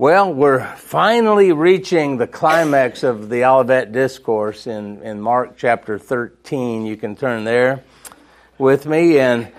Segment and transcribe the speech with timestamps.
[0.00, 6.86] Well, we're finally reaching the climax of the Olivet Discourse in, in Mark chapter 13.
[6.86, 7.82] You can turn there
[8.58, 9.18] with me.
[9.18, 9.50] And,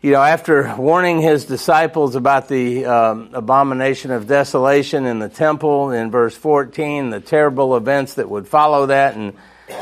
[0.00, 5.90] you know, after warning his disciples about the um, abomination of desolation in the temple
[5.90, 9.36] in verse 14, the terrible events that would follow that in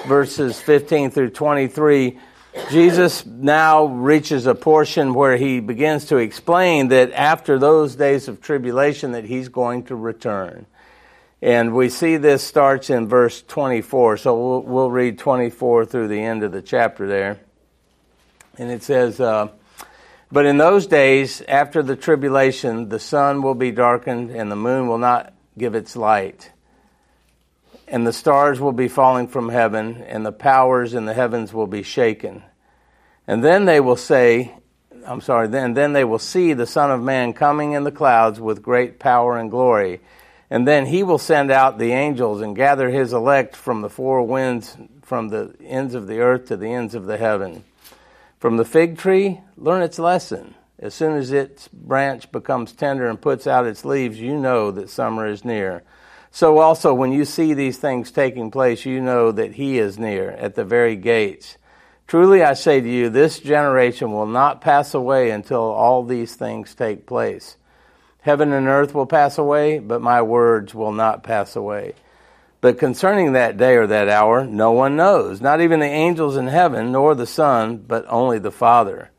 [0.09, 2.19] verses 15 through 23,
[2.71, 8.41] Jesus now reaches a portion where he begins to explain that after those days of
[8.41, 10.67] tribulation that he's going to return.
[11.43, 14.19] And we see this starts in verse 24.
[14.19, 17.41] So we'll, we'll read 24 through the end of the chapter there.
[18.59, 19.49] And it says, uh,
[20.31, 24.87] But in those days, after the tribulation, the sun will be darkened and the moon
[24.87, 26.51] will not give its light.
[27.91, 31.67] And the stars will be falling from heaven, and the powers in the heavens will
[31.67, 32.45] be shaken.
[33.27, 34.55] And then they will say,
[35.05, 38.41] I'm sorry, then, then they will see the Son of Man coming in the clouds
[38.41, 40.01] with great power and glory.
[40.51, 44.23] And then he will send out the angels and gather his elect from the four
[44.23, 47.65] winds, from the ends of the earth to the ends of the heaven.
[48.39, 50.55] From the fig tree, learn its lesson.
[50.79, 54.91] As soon as its branch becomes tender and puts out its leaves, you know that
[54.91, 55.83] summer is near.
[56.33, 60.31] So also, when you see these things taking place, you know that he is near,
[60.31, 61.59] at the very gates.
[62.07, 66.75] Truly I say to you, this generation will not pass away until all these things
[66.75, 67.57] take place.
[68.23, 71.95] Heaven and earth will pass away, but my words will not pass away.
[72.61, 76.49] But concerning that day or that hour, no one knows, not even the angels in
[76.49, 79.11] heaven, nor the Son, but only the Father.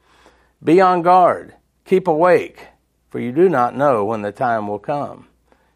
[0.64, 2.68] Be on guard, keep awake,
[3.10, 5.28] for you do not know when the time will come.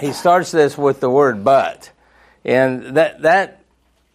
[0.00, 1.90] he starts this with the word but.
[2.44, 3.62] And that, that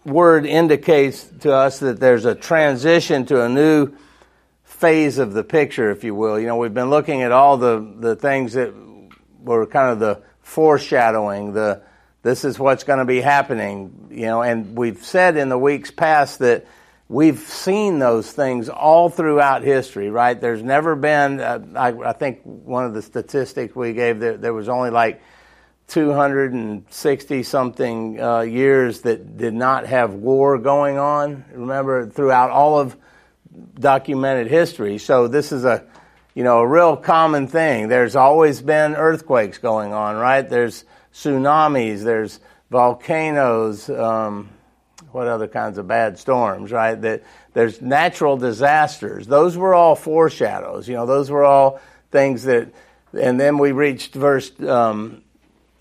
[0.05, 3.93] word indicates to us that there's a transition to a new
[4.63, 6.39] phase of the picture, if you will.
[6.39, 8.73] You know, we've been looking at all the, the things that
[9.41, 11.81] were kind of the foreshadowing, the
[12.23, 15.91] this is what's going to be happening, you know, and we've said in the weeks
[15.91, 16.65] past that
[17.07, 20.39] we've seen those things all throughout history, right?
[20.39, 24.53] There's never been, uh, I, I, think one of the statistics we gave, there, there
[24.53, 25.21] was only like
[25.87, 31.45] 260 something uh, years that did not have war going on.
[31.53, 32.97] Remember, throughout all of
[33.79, 34.97] documented history.
[34.97, 35.85] So this is a,
[36.33, 37.87] you know, a real common thing.
[37.87, 40.47] There's always been earthquakes going on, right?
[40.47, 40.83] There's
[41.13, 42.03] tsunamis.
[42.03, 42.39] There's
[42.69, 43.89] volcanoes.
[43.89, 44.49] Um,
[45.11, 46.95] what other kinds of bad storms, right?
[46.95, 49.25] That there's natural disasters.
[49.25, 50.87] Those were all foreshadows.
[50.87, 51.79] You know, those were all
[52.11, 52.73] things that.
[53.17, 54.51] And then we reached verse.
[54.59, 55.23] Um,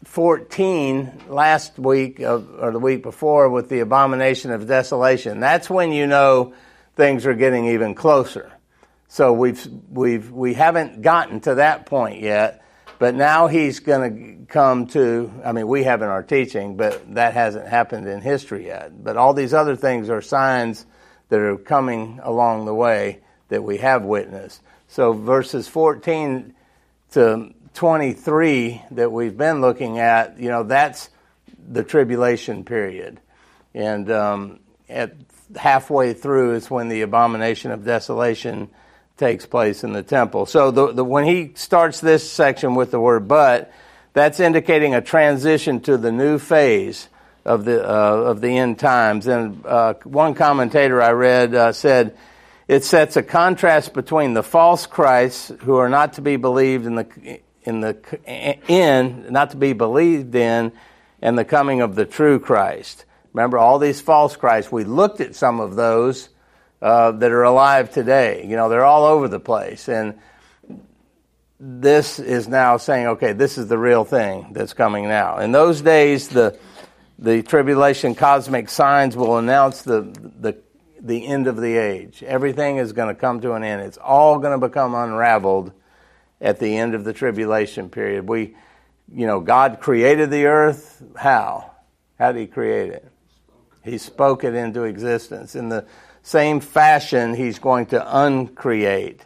[0.06, 5.40] 14 last week or the week before with the abomination of desolation.
[5.40, 6.54] That's when you know
[6.94, 8.50] things are getting even closer.
[9.08, 12.64] So we've we've we haven't gotten to that point yet,
[12.98, 15.30] but now he's going to come to.
[15.44, 19.04] I mean, we have in our teaching, but that hasn't happened in history yet.
[19.04, 20.86] But all these other things are signs
[21.28, 24.62] that are coming along the way that we have witnessed.
[24.88, 26.54] So verses 14
[27.12, 31.10] to 23 that we've been looking at, you know, that's
[31.68, 33.20] the tribulation period.
[33.74, 35.14] And um, at
[35.54, 38.68] halfway through is when the abomination of desolation
[39.18, 40.46] takes place in the temple.
[40.46, 43.72] So the, the, when he starts this section with the word but,
[44.14, 47.08] that's indicating a transition to the new phase
[47.44, 49.26] of the, uh, of the end times.
[49.26, 52.16] And uh, one commentator I read uh, said,
[52.68, 56.96] it sets a contrast between the false Christs who are not to be believed in
[56.96, 57.96] the in the
[58.68, 60.72] in, not to be believed in,
[61.20, 63.04] and the coming of the true Christ.
[63.32, 64.72] Remember all these false Christs.
[64.72, 66.28] We looked at some of those
[66.80, 68.46] uh, that are alive today.
[68.46, 70.18] You know, they're all over the place, and
[71.58, 75.38] this is now saying, okay, this is the real thing that's coming now.
[75.38, 76.58] In those days, the
[77.18, 80.02] the tribulation cosmic signs will announce the
[80.40, 80.56] the
[81.00, 82.22] the end of the age.
[82.22, 83.82] Everything is going to come to an end.
[83.82, 85.72] It's all going to become unraveled
[86.40, 88.28] at the end of the tribulation period.
[88.28, 88.56] We,
[89.12, 91.02] you know, God created the earth.
[91.16, 91.70] How?
[92.18, 93.10] How did He create it?
[93.82, 95.54] He spoke it into existence.
[95.54, 95.86] In the
[96.22, 99.20] same fashion, He's going to uncreate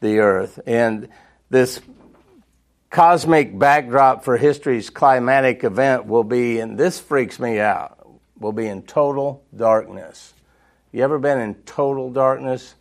[0.00, 0.60] the earth.
[0.66, 1.08] And
[1.50, 1.80] this
[2.90, 8.08] cosmic backdrop for history's climatic event will be, and this freaks me out,
[8.38, 10.32] will be in total darkness.
[10.92, 12.74] You ever been in total darkness?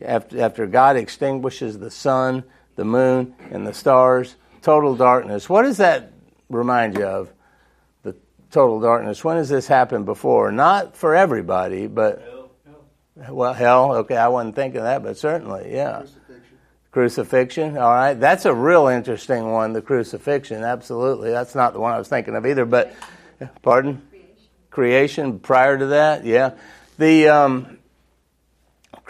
[0.00, 2.44] After, after God extinguishes the sun,
[2.80, 5.50] the moon, and the stars, total darkness.
[5.50, 6.12] What does that
[6.48, 7.30] remind you of?
[8.04, 8.16] The
[8.50, 9.22] total darkness.
[9.22, 10.50] When has this happened before?
[10.50, 12.22] Not for everybody, but.
[12.22, 12.50] Hell.
[13.22, 13.34] hell.
[13.34, 15.98] Well, hell, okay, I wasn't thinking that, but certainly, yeah.
[15.98, 16.58] Crucifixion,
[16.90, 18.14] crucifixion, all right.
[18.14, 21.30] That's a real interesting one, the crucifixion, absolutely.
[21.30, 22.94] That's not the one I was thinking of either, but,
[23.60, 24.00] pardon?
[24.10, 24.38] Creation,
[24.70, 26.52] Creation prior to that, yeah.
[26.96, 27.78] The um,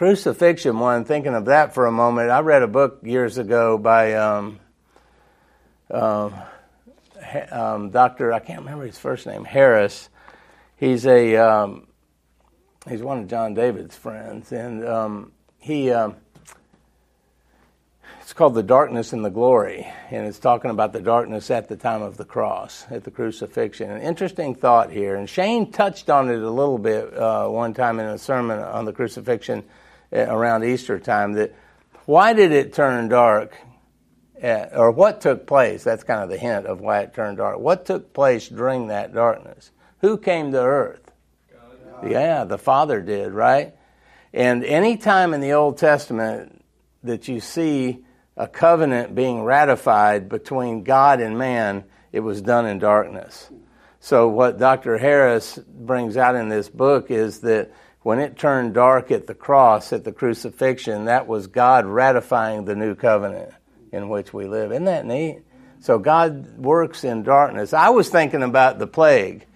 [0.00, 4.14] crucifixion one, thinking of that for a moment, I read a book years ago by
[4.14, 4.58] um,
[5.91, 6.35] um,
[7.52, 8.32] um, Dr.
[8.32, 10.08] I can't remember his first name, Harris.
[10.76, 11.87] He's a um,
[12.88, 16.17] he's one of John David's friends, and um, he um,
[18.23, 21.76] it's called The Darkness and the Glory, and it's talking about the darkness at the
[21.76, 23.91] time of the cross, at the crucifixion.
[23.91, 28.00] An interesting thought here, and Shane touched on it a little bit uh, one time
[28.00, 29.62] in a sermon on the crucifixion
[30.12, 31.32] around Easter time.
[31.34, 31.54] That
[32.06, 33.56] why did it turn dark,
[34.40, 35.84] at, or what took place?
[35.84, 37.58] That's kind of the hint of why it turned dark.
[37.58, 39.70] What took place during that darkness?
[40.00, 41.10] Who came to earth?
[41.52, 42.10] God.
[42.10, 43.74] Yeah, the Father did, right?
[44.32, 46.64] And any time in the Old Testament
[47.02, 48.04] that you see
[48.36, 53.50] a covenant being ratified between God and man, it was done in darkness.
[54.00, 54.96] So, what Dr.
[54.96, 57.70] Harris brings out in this book is that
[58.02, 62.75] when it turned dark at the cross, at the crucifixion, that was God ratifying the
[62.75, 63.52] new covenant
[63.93, 64.73] in which we live.
[64.73, 65.43] Isn't that neat?
[65.81, 67.73] So, God works in darkness.
[67.73, 69.47] I was thinking about the plague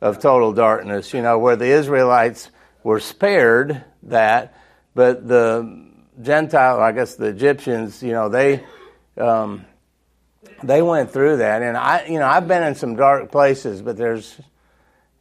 [0.00, 2.50] of total darkness, you know, where the Israelites
[2.82, 4.54] were spared that,
[4.94, 5.90] but the
[6.20, 8.64] Gentile, I guess the Egyptians, you know, they
[9.16, 9.64] um,
[10.62, 13.96] they went through that, and I, you know, I've been in some dark places, but
[13.96, 14.40] there's,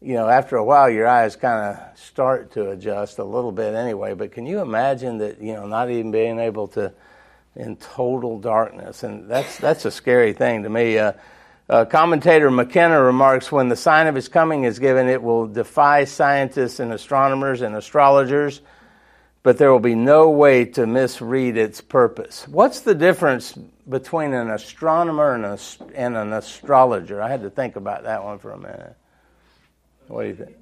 [0.01, 3.75] you know, after a while, your eyes kind of start to adjust a little bit
[3.75, 4.13] anyway.
[4.13, 6.91] But can you imagine that, you know, not even being able to,
[7.55, 10.97] in total darkness, and that's that's a scary thing to me.
[10.97, 11.13] Uh,
[11.69, 16.03] uh, commentator McKenna remarks when the sign of his coming is given, it will defy
[16.03, 18.61] scientists and astronomers and astrologers
[19.43, 22.47] but there will be no way to misread its purpose.
[22.47, 23.53] What's the difference
[23.89, 25.59] between an astronomer and, a,
[25.95, 27.21] and an astrologer?
[27.21, 28.95] I had to think about that one for a minute.
[30.11, 30.57] What do you think?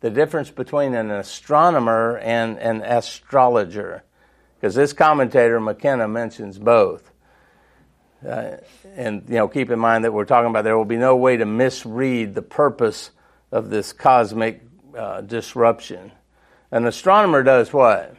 [0.00, 4.02] The difference between an astronomer and an astrologer.
[4.56, 7.10] Because this commentator, McKenna, mentions both.
[8.26, 8.56] Uh,
[8.96, 11.36] and, you know, keep in mind that we're talking about there will be no way
[11.36, 13.10] to misread the purpose
[13.52, 14.62] of this cosmic
[14.96, 16.12] uh, disruption.
[16.70, 18.16] An astronomer does what?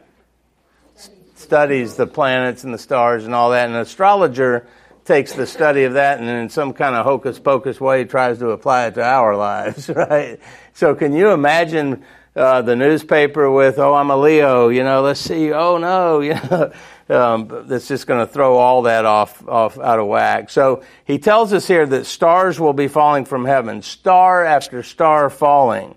[1.36, 3.68] Studies the planets and the stars and all that.
[3.68, 4.66] An astrologer
[5.04, 8.50] takes the study of that and in some kind of hocus pocus way tries to
[8.50, 10.38] apply it to our lives, right?
[10.74, 12.04] So can you imagine
[12.34, 16.34] uh, the newspaper with, oh, I'm a Leo, you know, let's see, oh no, you
[16.34, 16.72] know,
[17.08, 20.50] um, that's just going to throw all that off, off out of whack.
[20.50, 25.28] So he tells us here that stars will be falling from heaven, star after star
[25.28, 25.94] falling.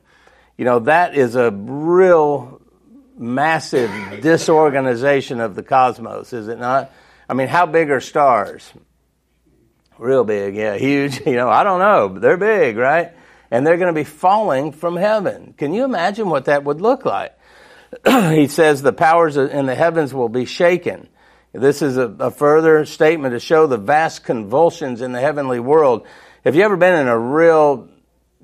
[0.57, 2.61] You know, that is a real
[3.17, 3.91] massive
[4.21, 6.91] disorganization of the cosmos, is it not?
[7.29, 8.73] I mean, how big are stars?
[9.97, 11.21] Real big, yeah, huge.
[11.25, 13.12] You know, I don't know, but they're big, right?
[13.51, 15.53] And they're going to be falling from heaven.
[15.58, 17.38] Can you imagine what that would look like?
[18.05, 21.08] he says the powers in the heavens will be shaken.
[21.53, 26.05] This is a, a, further statement to show the vast convulsions in the heavenly world.
[26.43, 27.88] Have you ever been in a real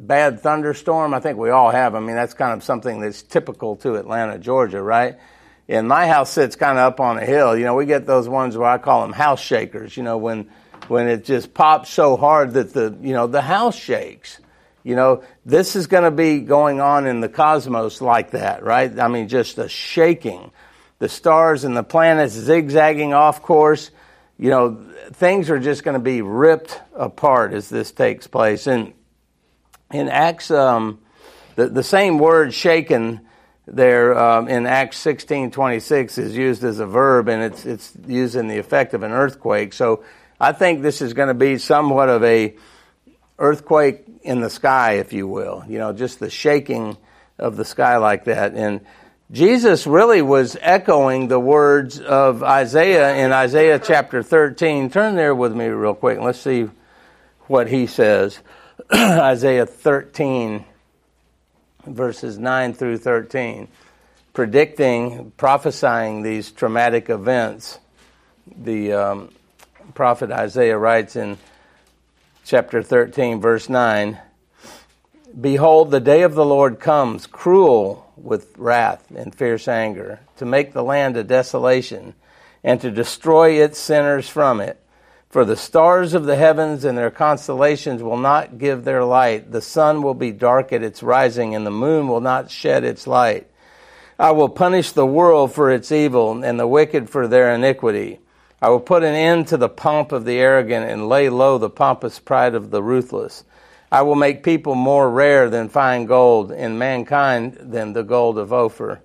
[0.02, 1.14] bad thunderstorm.
[1.14, 1.96] I think we all have.
[1.96, 5.18] I mean, that's kind of something that's typical to Atlanta, Georgia, right?
[5.70, 7.56] And my house sits kind of up on a hill.
[7.56, 9.96] You know, we get those ones where I call them house shakers.
[9.96, 10.50] You know, when
[10.92, 14.40] when it just pops so hard that the you know the house shakes.
[14.84, 19.00] You know, this is going to be going on in the cosmos like that, right?
[19.00, 20.52] I mean, just a shaking.
[21.00, 23.90] The stars and the planets zigzagging off course.
[24.38, 28.68] You know, things are just going to be ripped apart as this takes place.
[28.68, 28.94] And
[29.94, 31.00] in Acts, um,
[31.56, 33.22] the, the same word shaken
[33.68, 38.36] there um, in Acts 16 26 is used as a verb and it's, it's used
[38.36, 39.74] in the effect of an earthquake.
[39.74, 40.04] So
[40.42, 42.56] I think this is going to be somewhat of a
[43.38, 45.64] earthquake in the sky, if you will.
[45.68, 46.98] You know, just the shaking
[47.38, 48.56] of the sky like that.
[48.56, 48.82] And
[49.32, 54.90] Jesus really was echoing the words of Isaiah in Isaiah chapter 13.
[54.90, 56.68] Turn there with me real quick and let's see
[57.42, 58.40] what he says.
[58.92, 60.66] Isaiah 13,
[61.86, 63.68] verses 9 through 13,
[64.34, 67.78] predicting, prophesying these traumatic events.
[68.58, 69.30] The um,
[69.94, 71.38] prophet Isaiah writes in
[72.46, 74.20] chapter 13, verse 9
[75.40, 80.74] Behold, the day of the Lord comes, cruel with wrath and fierce anger, to make
[80.74, 82.14] the land a desolation,
[82.64, 84.78] and to destroy its sinners from it.
[85.30, 89.52] For the stars of the heavens and their constellations will not give their light.
[89.52, 93.08] The sun will be dark at its rising, and the moon will not shed its
[93.08, 93.48] light.
[94.20, 98.20] I will punish the world for its evil, and the wicked for their iniquity.
[98.62, 101.70] I will put an end to the pomp of the arrogant, and lay low the
[101.70, 103.44] pompous pride of the ruthless.
[103.91, 108.53] I will make people more rare than fine gold, and mankind than the gold of
[108.53, 109.01] Ophir.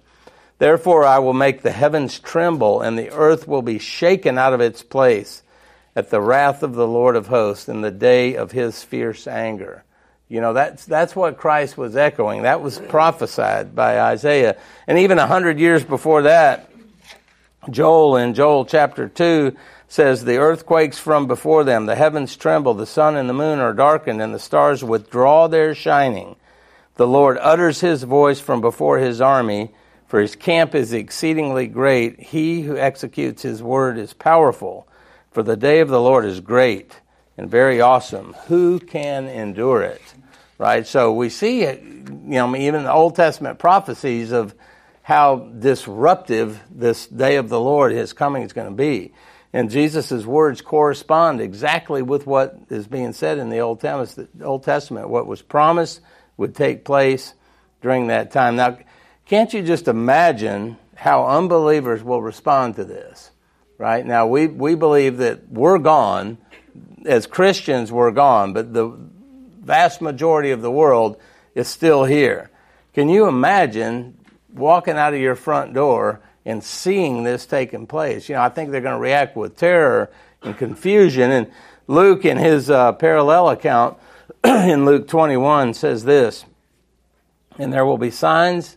[0.58, 4.60] Therefore I will make the heavens tremble, and the earth will be shaken out of
[4.60, 5.42] its place
[5.94, 9.82] at the wrath of the Lord of hosts in the day of his fierce anger.
[10.28, 12.42] You know, that's, that's what Christ was echoing.
[12.42, 14.56] That was prophesied by Isaiah.
[14.86, 16.70] And even a hundred years before that,
[17.70, 19.56] Joel in Joel chapter 2
[19.88, 23.58] says, The earth quakes from before them, the heavens tremble, the sun and the moon
[23.58, 26.36] are darkened, and the stars withdraw their shining.
[26.96, 29.70] The Lord utters his voice from before his army,
[30.06, 32.20] for his camp is exceedingly great.
[32.20, 34.88] He who executes his word is powerful.
[35.32, 37.00] For the day of the Lord is great
[37.36, 38.34] and very awesome.
[38.46, 40.00] Who can endure it?
[40.58, 40.86] Right?
[40.86, 44.54] So we see, you know, even the Old Testament prophecies of
[45.06, 49.12] how disruptive this day of the Lord, his coming, is going to be.
[49.52, 55.08] And Jesus' words correspond exactly with what is being said in the Old Testament.
[55.08, 56.00] What was promised
[56.36, 57.34] would take place
[57.80, 58.56] during that time.
[58.56, 58.78] Now,
[59.26, 63.30] can't you just imagine how unbelievers will respond to this?
[63.78, 64.04] right?
[64.04, 66.38] Now, we, we believe that we're gone.
[67.04, 68.96] As Christians, we're gone, but the
[69.60, 71.20] vast majority of the world
[71.54, 72.50] is still here.
[72.94, 74.15] Can you imagine
[74.58, 78.28] walking out of your front door and seeing this taking place?
[78.28, 80.10] You know, I think they're going to react with terror
[80.42, 81.30] and confusion.
[81.30, 81.50] And
[81.86, 83.98] Luke, in his uh, parallel account
[84.44, 86.44] in Luke 21, says this
[87.58, 88.76] And there will be signs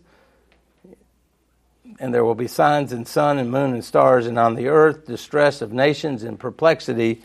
[2.00, 5.06] and there will be signs in sun and moon and stars, and on the earth
[5.06, 7.22] distress of nations and perplexity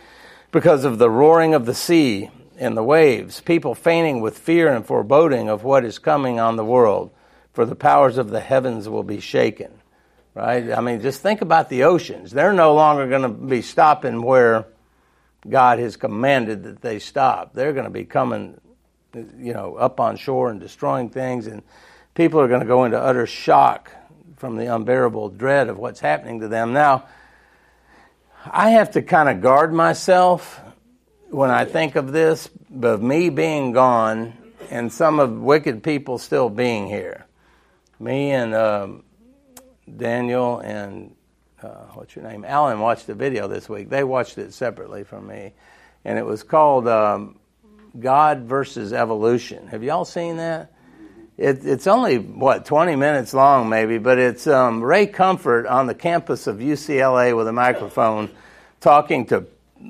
[0.51, 4.85] because of the roaring of the sea and the waves, people fainting with fear and
[4.85, 7.11] foreboding of what is coming on the world,
[7.55, 9.73] for the powers of the heavens will be shaken.
[10.35, 10.73] Right?
[10.73, 12.33] I mean, just think about the oceans.
[12.33, 14.67] They're no longer going to be stopping where
[15.49, 17.55] God has commanded that they stop.
[17.55, 18.61] They're going to be coming,
[19.15, 21.63] you know, up on shore and destroying things, and
[22.15, 23.93] people are going to go into utter shock
[24.37, 26.73] from the unbearable dread of what's happening to them.
[26.73, 27.07] Now,
[28.45, 30.61] I have to kind of guard myself
[31.31, 32.51] when I think of this,
[32.83, 34.35] of me being gone
[34.71, 37.27] and some of wicked people still being here.
[38.05, 39.03] Me and um,
[39.97, 41.17] Daniel and
[41.63, 42.45] uh, what's your name?
[42.45, 43.89] Alan watched the video this week.
[43.89, 45.55] They watched it separately from me,
[46.05, 47.39] and it was called um,
[47.99, 49.69] God versus Evolution.
[49.69, 50.71] Have y'all seen that?
[51.39, 55.95] It, it's only what 20 minutes long, maybe, but it's um, Ray Comfort on the
[55.95, 58.29] campus of UCLA with a microphone,
[58.81, 59.47] talking to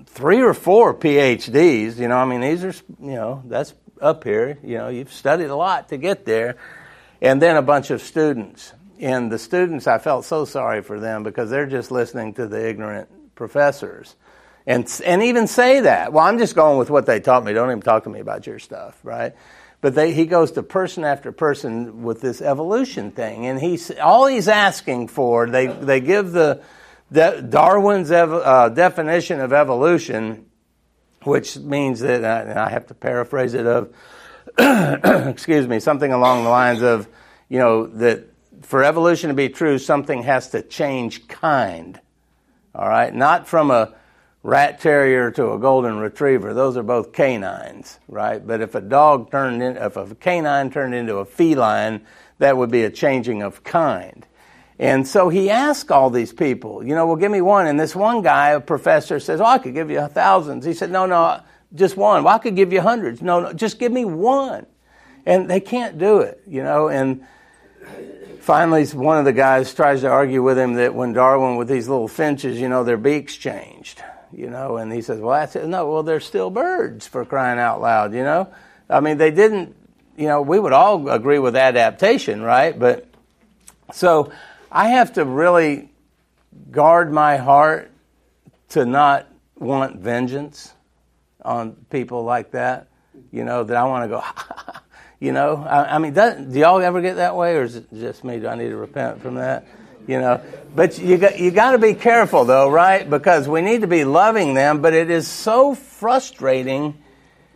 [0.06, 1.98] three or four PhDs.
[1.98, 4.56] You know, I mean, these are you know that's up here.
[4.62, 6.58] You know, you've studied a lot to get there,
[7.20, 8.72] and then a bunch of students.
[9.00, 12.68] And the students, I felt so sorry for them because they're just listening to the
[12.68, 14.14] ignorant professors.
[14.66, 16.12] And, and even say that.
[16.12, 17.52] Well, I'm just going with what they taught me.
[17.52, 19.34] Don't even talk to me about your stuff, right?
[19.80, 24.26] But they, he goes to person after person with this evolution thing, and he's all
[24.26, 25.46] he's asking for.
[25.46, 26.62] They they give the,
[27.12, 30.46] Darwin's ev, uh, definition of evolution,
[31.24, 33.94] which means that I have to paraphrase it of,
[35.28, 37.08] excuse me, something along the lines of,
[37.48, 38.24] you know, that
[38.62, 42.00] for evolution to be true, something has to change kind.
[42.74, 43.94] All right, not from a
[44.42, 48.44] rat terrier to a golden retriever, those are both canines, right?
[48.44, 52.02] But if a dog turned in, if a canine turned into a feline,
[52.38, 54.26] that would be a changing of kind.
[54.78, 57.66] And so he asked all these people, you know, well, give me one.
[57.66, 60.64] And this one guy, a professor, says, oh, I could give you thousands.
[60.64, 61.40] He said, no, no,
[61.74, 62.24] just one.
[62.24, 63.22] Well, I could give you hundreds.
[63.22, 64.66] No, no, just give me one.
[65.26, 67.26] And they can't do it, you know, and
[68.40, 71.88] finally one of the guys tries to argue with him that when Darwin with these
[71.88, 74.02] little finches, you know, their beaks changed
[74.36, 75.66] you know, and he says, well, that's it.
[75.66, 78.52] No, well, they're still birds for crying out loud, you know.
[78.88, 79.76] I mean, they didn't,
[80.16, 82.78] you know, we would all agree with adaptation, right?
[82.78, 83.06] But
[83.92, 84.32] so
[84.70, 85.90] I have to really
[86.70, 87.90] guard my heart
[88.70, 90.72] to not want vengeance
[91.44, 92.88] on people like that,
[93.30, 94.24] you know, that I want to go,
[95.20, 95.56] you know.
[95.56, 98.40] I, I mean, do y'all ever get that way, or is it just me?
[98.40, 99.66] Do I need to repent from that?
[100.06, 100.42] You know,
[100.74, 103.08] but you got you got to be careful though, right?
[103.08, 107.02] Because we need to be loving them, but it is so frustrating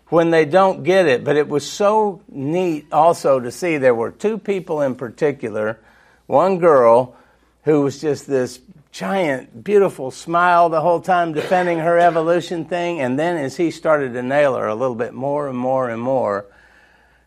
[0.06, 1.24] when they don't get it.
[1.24, 5.78] But it was so neat also to see there were two people in particular,
[6.26, 7.16] one girl
[7.64, 8.60] who was just this
[8.98, 13.00] giant, beautiful smile the whole time defending her evolution thing.
[13.00, 16.02] And then as he started to nail her a little bit more and more and
[16.02, 16.46] more,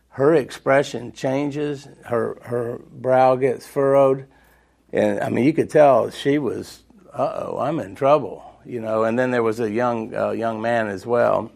[0.09, 4.27] her expression changes, her, her brow gets furrowed.
[4.91, 9.05] And I mean, you could tell she was, uh oh, I'm in trouble, you know.
[9.05, 11.53] And then there was a young, uh, young man as well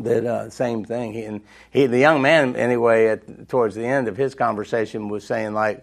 [0.00, 1.14] that uh, same thing.
[1.14, 1.40] He, and
[1.70, 5.82] he, the young man, anyway, at, towards the end of his conversation, was saying like,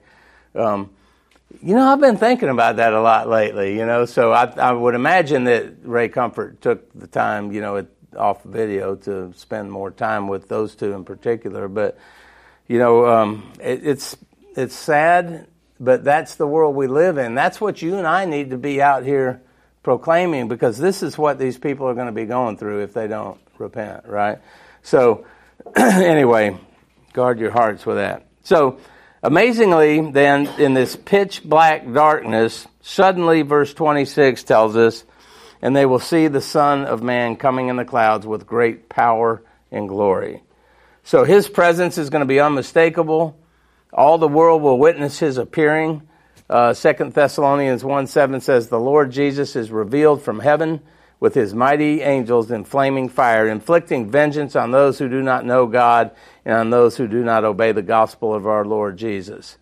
[0.53, 0.91] um,
[1.61, 3.77] you know, I've been thinking about that a lot lately.
[3.77, 7.85] You know, so I, I would imagine that Ray Comfort took the time, you know,
[8.17, 11.67] off video to spend more time with those two in particular.
[11.67, 11.97] But
[12.67, 14.17] you know, um, it, it's
[14.55, 15.47] it's sad,
[15.79, 17.35] but that's the world we live in.
[17.35, 19.41] That's what you and I need to be out here
[19.83, 23.07] proclaiming because this is what these people are going to be going through if they
[23.07, 24.39] don't repent, right?
[24.83, 25.25] So,
[25.75, 26.57] anyway,
[27.13, 28.25] guard your hearts with that.
[28.43, 28.79] So,
[29.23, 35.03] amazingly, then, in this pitch black darkness, suddenly, verse 26 tells us,
[35.61, 39.43] and they will see the Son of Man coming in the clouds with great power
[39.71, 40.43] and glory.
[41.03, 43.37] So, his presence is going to be unmistakable.
[43.93, 46.07] All the world will witness his appearing.
[46.49, 50.81] Uh, 2 Thessalonians 1 7 says, The Lord Jesus is revealed from heaven
[51.21, 55.67] with his mighty angels in flaming fire, inflicting vengeance on those who do not know
[55.67, 56.11] God
[56.43, 59.57] and on those who do not obey the gospel of our Lord Jesus.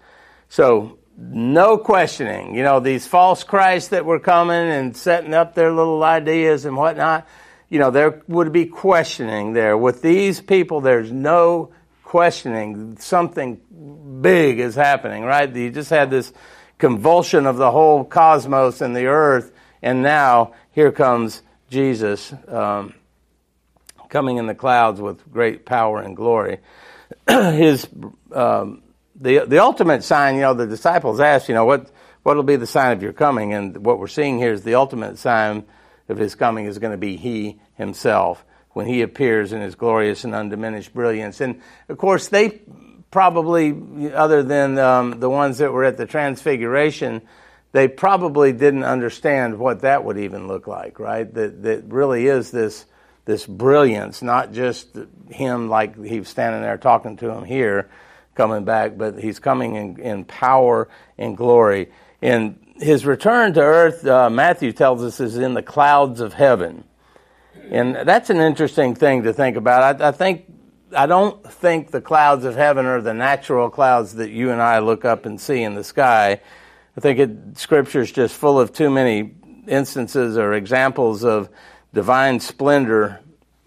[0.47, 2.55] So, no questioning.
[2.55, 6.77] You know, these false Christs that were coming and setting up their little ideas and
[6.77, 7.27] whatnot,
[7.67, 9.77] you know, there would be questioning there.
[9.77, 11.73] With these people, there's no
[12.03, 12.97] questioning.
[12.99, 13.59] Something
[14.21, 15.53] big is happening, right?
[15.53, 16.31] You just had this
[16.77, 19.51] convulsion of the whole cosmos and the earth,
[19.81, 22.93] and now here comes Jesus um,
[24.09, 26.59] coming in the clouds with great power and glory.
[27.27, 27.87] His
[28.33, 28.83] um,
[29.15, 31.89] the the ultimate sign, you know, the disciples asked, you know, what
[32.23, 33.53] what will be the sign of your coming?
[33.53, 35.65] And what we're seeing here is the ultimate sign
[36.07, 40.23] of his coming is going to be he himself when he appears in his glorious
[40.23, 41.41] and undiminished brilliance.
[41.41, 42.61] And of course, they
[43.11, 47.21] probably, other than um, the ones that were at the Transfiguration,
[47.71, 51.31] they probably didn't understand what that would even look like, right?
[51.33, 52.85] That that really is this
[53.25, 54.97] this brilliance, not just
[55.29, 57.89] him like he was standing there talking to him here,
[58.33, 61.89] coming back, but he's coming in, in power and glory.
[62.21, 66.85] And his return to earth, uh, Matthew tells us, is in the clouds of heaven.
[67.69, 70.01] And that's an interesting thing to think about.
[70.01, 70.45] I, I think
[70.95, 74.79] I don't think the clouds of heaven are the natural clouds that you and I
[74.79, 76.41] look up and see in the sky.
[76.99, 79.31] I think it, Scripture is just full of too many
[79.69, 81.47] instances or examples of
[81.93, 83.21] divine splendor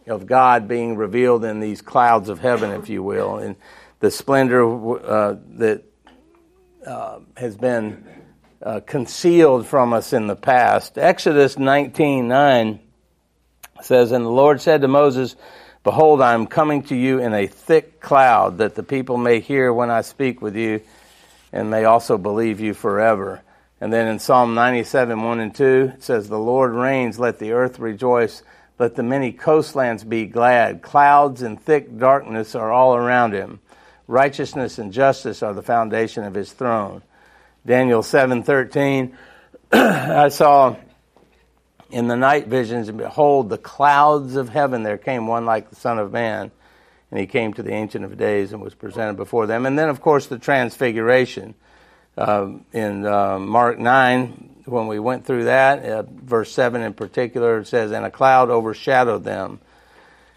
[0.06, 3.56] of God being revealed in these clouds of heaven, if you will, and
[4.00, 4.66] the splendor
[5.02, 5.82] uh, that
[6.86, 8.04] uh, has been
[8.62, 10.98] uh, concealed from us in the past.
[10.98, 12.80] Exodus 19:9
[13.80, 15.36] says, "And the Lord said to Moses."
[15.84, 19.72] Behold, I am coming to you in a thick cloud, that the people may hear
[19.72, 20.82] when I speak with you
[21.52, 23.42] and may also believe you forever.
[23.80, 27.52] And then in Psalm 97, 1 and 2, it says, The Lord reigns, let the
[27.52, 28.42] earth rejoice,
[28.78, 30.82] let the many coastlands be glad.
[30.82, 33.60] Clouds and thick darkness are all around him.
[34.06, 37.02] Righteousness and justice are the foundation of his throne.
[37.64, 39.14] Daniel 7:13
[39.72, 40.76] I saw
[41.90, 45.76] in the night visions and behold the clouds of heaven there came one like the
[45.76, 46.50] son of man
[47.12, 49.66] and he came to the Ancient of Days and was presented before them.
[49.66, 51.54] And then, of course, the Transfiguration.
[52.16, 57.58] Uh, in uh, Mark 9, when we went through that, uh, verse 7 in particular,
[57.58, 59.60] it says, And a cloud overshadowed them.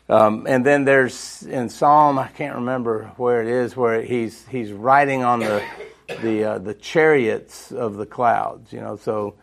[0.09, 4.71] Um, and then there's in Psalm, I can't remember where it is, where he's he's
[4.71, 5.63] riding on the
[6.21, 8.71] the uh, the chariots of the clouds.
[8.71, 9.33] You know, so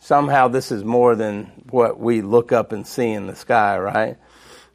[0.00, 4.18] somehow this is more than what we look up and see in the sky, right?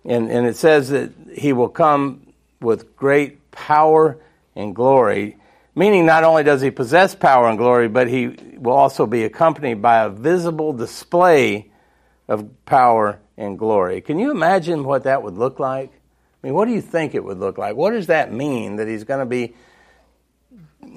[0.05, 4.17] And, and it says that he will come with great power
[4.55, 5.37] and glory,
[5.75, 9.81] meaning not only does he possess power and glory, but he will also be accompanied
[9.81, 11.71] by a visible display
[12.27, 14.01] of power and glory.
[14.01, 15.91] Can you imagine what that would look like?
[15.91, 17.75] I mean, what do you think it would look like?
[17.75, 19.55] What does that mean that he's going to be?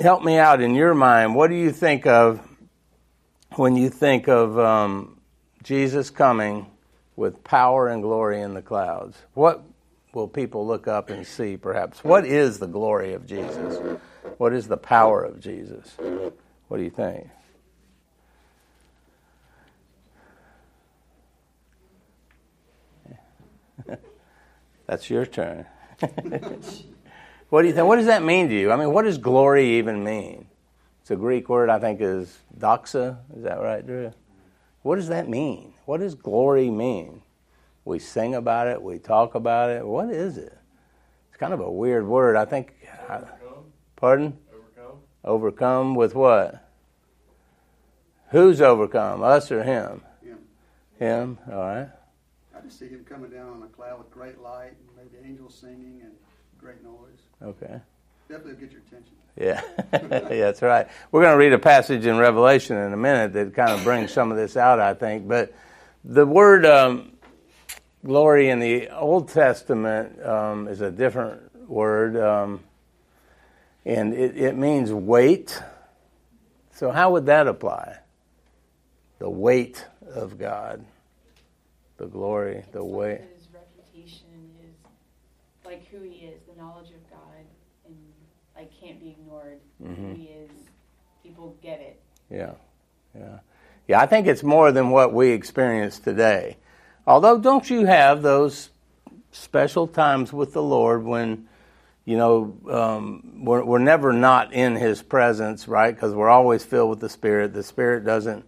[0.01, 1.35] Help me out in your mind.
[1.35, 2.41] What do you think of
[3.57, 5.21] when you think of um,
[5.63, 6.67] Jesus coming
[7.17, 9.17] with power and glory in the clouds.
[9.35, 9.63] What
[10.13, 12.03] will people look up and see, perhaps?
[12.05, 13.99] What is the glory of Jesus?
[14.39, 15.97] What is the power of Jesus?
[16.69, 17.29] What do you think?
[24.87, 25.67] That's your turn.
[27.49, 27.87] what do you think?
[27.87, 28.73] What does that mean to you?
[28.73, 30.47] I mean, what does glory even mean?
[31.03, 33.19] It's a Greek word, I think, is doxa.
[33.37, 34.13] Is that right, Drew?
[34.83, 35.72] What does that mean?
[35.85, 37.23] What does glory mean?
[37.85, 39.85] We sing about it, we talk about it.
[39.85, 40.57] What is it?
[41.29, 42.37] It's kind of a weird word.
[42.37, 42.75] I think.
[43.09, 43.65] Overcome.
[43.97, 44.39] pardon?
[44.53, 44.99] Overcome.
[45.25, 46.69] Overcome with what?
[48.31, 49.23] Who's overcome?
[49.23, 50.03] Us or him?
[50.23, 50.39] Him.
[50.99, 51.39] Him.
[51.51, 51.89] All right.
[52.57, 55.55] I just see him coming down on a cloud with great light, and maybe angels
[55.55, 56.13] singing and
[56.59, 57.21] great noise.
[57.43, 57.81] Okay.
[58.29, 59.13] Definitely get your attention.
[59.37, 60.87] Yeah, yeah, that's right.
[61.11, 64.13] We're going to read a passage in Revelation in a minute that kind of brings
[64.13, 65.27] some of this out, I think.
[65.27, 65.55] But
[66.05, 67.13] the word um,
[68.05, 72.61] glory in the Old Testament um, is a different word, um,
[73.85, 75.63] and it, it means weight.
[76.75, 77.99] So, how would that apply?
[79.19, 80.85] The weight of God,
[81.97, 83.21] the glory, the weight.
[83.37, 84.27] His reputation,
[84.61, 84.75] his
[85.65, 87.45] like who he is, the knowledge of God,
[87.87, 87.97] and
[88.57, 89.61] like can't be ignored.
[89.83, 90.11] Mm-hmm.
[90.11, 90.51] Who he is,
[91.23, 92.01] people get it.
[92.31, 92.53] Yeah,
[93.15, 93.39] yeah,
[93.89, 94.01] yeah.
[94.01, 96.57] I think it's more than what we experience today.
[97.07, 98.71] Although, don't you have those
[99.33, 101.49] special times with the Lord when,
[102.05, 105.95] you know, um, we're, we're never not in His presence, right?
[105.95, 107.53] Because we're always filled with the Spirit.
[107.53, 108.45] The Spirit doesn't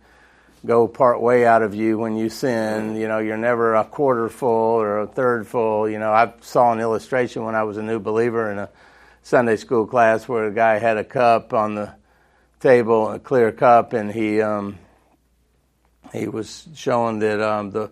[0.65, 2.97] go part way out of you when you sin.
[2.97, 5.89] You know, you're never a quarter full or a third full.
[5.89, 8.71] You know, I saw an illustration when I was a new believer in a
[9.23, 11.95] Sunday school class where a guy had a cup on the
[12.61, 14.79] table, a clear cup, and he um,
[16.13, 17.91] he was showing that um, the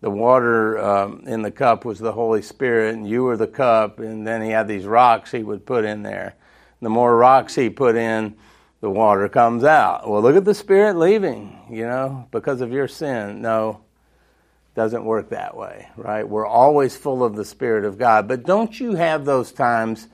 [0.00, 3.98] the water um, in the cup was the Holy Spirit, and you were the cup.
[3.98, 6.34] And then he had these rocks he would put in there.
[6.80, 8.34] The more rocks he put in,
[8.80, 10.08] the water comes out.
[10.08, 13.42] Well, look at the Spirit leaving, you know, because of your sin.
[13.42, 13.82] No,
[14.74, 16.26] doesn't work that way, right?
[16.26, 18.26] We're always full of the Spirit of God.
[18.26, 20.08] But don't you have those times,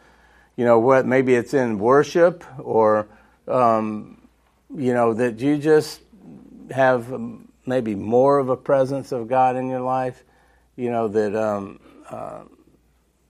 [0.56, 3.06] you know, what maybe it's in worship or,
[3.46, 4.20] um,
[4.74, 6.00] you know, that you just
[6.70, 10.22] have um, maybe more of a presence of God in your life,
[10.76, 12.42] you know, that, um, uh,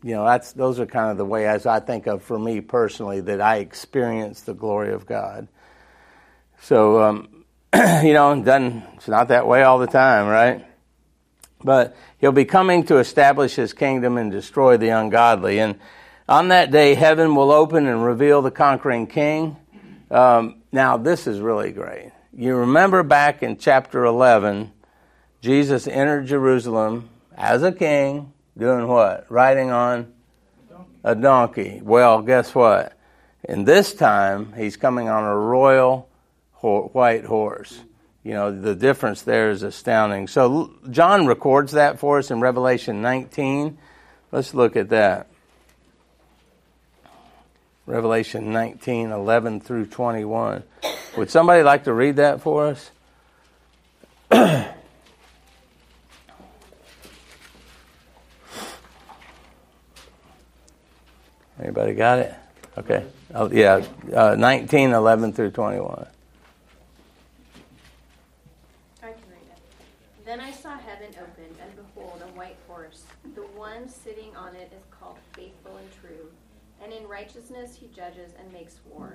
[0.03, 2.61] you know, that's those are kind of the way as I think of for me
[2.61, 5.49] personally that I experience the glory of God.
[6.63, 7.45] So, um,
[7.75, 10.67] you know, doesn't it's not that way all the time, right?
[11.65, 15.59] But he'll be coming to establish his kingdom and destroy the ungodly.
[15.59, 15.81] And
[16.29, 19.57] on that day, heaven will open and reveal the conquering king.
[20.11, 22.13] Um, now, this is really great.
[22.39, 24.71] You remember back in chapter 11,
[25.41, 29.25] Jesus entered Jerusalem as a king, doing what?
[29.31, 30.13] Riding on
[31.03, 31.81] a donkey.
[31.83, 32.93] Well, guess what?
[33.43, 36.11] And this time, he's coming on a royal
[36.53, 37.81] ho- white horse.
[38.23, 40.29] You know, the difference there is astounding.
[40.29, 43.79] So, John records that for us in Revelation 19.
[44.31, 45.29] Let's look at that.
[47.87, 50.65] Revelation 19, 11 through 21.
[51.17, 52.91] Would somebody like to read that for us?
[61.59, 62.35] Anybody got it?
[62.77, 63.07] Okay.
[63.35, 63.83] Oh, yeah,
[64.15, 66.07] uh, 19, 11 through 21.
[69.03, 69.59] I can read it.
[70.27, 73.05] Then I saw heaven opened, and behold, a white horse.
[73.35, 76.31] The one sitting on it is called Faithful and True,
[76.83, 79.15] and in righteousness he judges and makes war.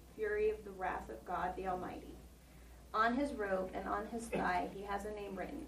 [0.21, 2.13] fury of the wrath of God the Almighty.
[2.93, 5.65] On his robe and on his thigh he has a name written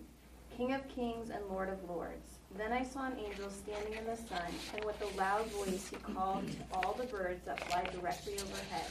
[0.56, 2.38] King of Kings and Lord of Lords.
[2.56, 5.96] Then I saw an angel standing in the sun, and with a loud voice he
[5.96, 8.86] called to all the birds that fly directly overhead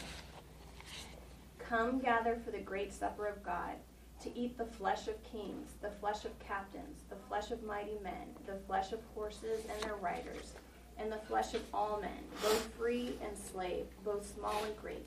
[1.60, 3.76] Come gather for the great supper of God,
[4.24, 8.34] to eat the flesh of kings, the flesh of captains, the flesh of mighty men,
[8.46, 10.54] the flesh of horses and their riders,
[10.98, 15.06] and the flesh of all men, both free and slave, both small and great.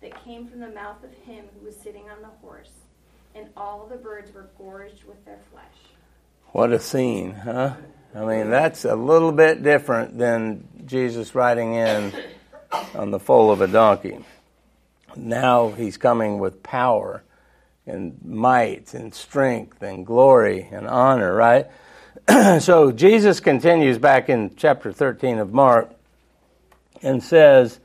[0.00, 2.70] that came from the mouth of him who was sitting on the horse.
[3.34, 5.64] And all the birds were gorged with their flesh.
[6.52, 7.74] What a scene, huh?
[8.14, 12.12] I mean, that's a little bit different than Jesus riding in
[12.94, 14.18] on the foal of a donkey.
[15.16, 17.22] Now he's coming with power
[17.86, 21.68] and might and strength and glory and honor, right?
[22.60, 25.92] so Jesus continues back in chapter 13 of Mark
[27.02, 27.78] and says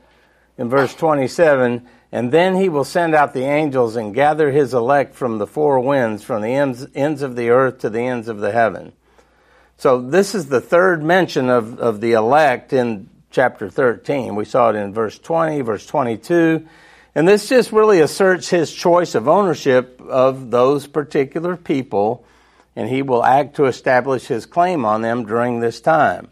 [0.58, 5.14] in verse 27 and then he will send out the angels and gather his elect
[5.14, 8.38] from the four winds, from the ends, ends of the earth to the ends of
[8.38, 8.92] the heaven.
[9.76, 14.34] So this is the third mention of, of the elect in chapter 13.
[14.34, 16.66] We saw it in verse 20, verse 22.
[17.14, 22.24] And this just really asserts his choice of ownership of those particular people,
[22.74, 26.28] and he will act to establish his claim on them during this time.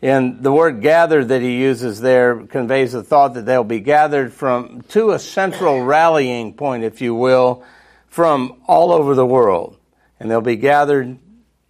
[0.00, 4.32] And the word gathered that he uses there conveys the thought that they'll be gathered
[4.32, 7.64] from to a central rallying point, if you will,
[8.06, 9.76] from all over the world.
[10.20, 11.18] And they'll be gathered,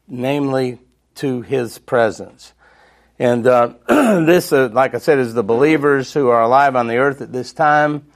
[0.06, 0.78] namely,
[1.16, 2.52] to his presence.
[3.18, 6.98] And uh, this, uh, like I said, is the believers who are alive on the
[6.98, 8.06] earth at this time,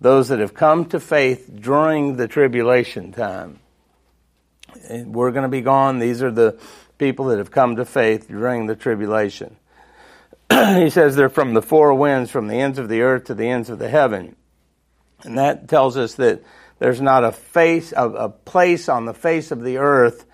[0.00, 3.58] those that have come to faith during the tribulation time.
[4.88, 5.98] And we're going to be gone.
[5.98, 6.58] These are the
[6.98, 9.56] people that have come to faith during the tribulation.
[10.50, 13.48] he says they're from the four winds, from the ends of the earth to the
[13.48, 14.36] ends of the heaven.
[15.22, 16.42] And that tells us that
[16.78, 20.24] there's not a face, a, a place on the face of the earth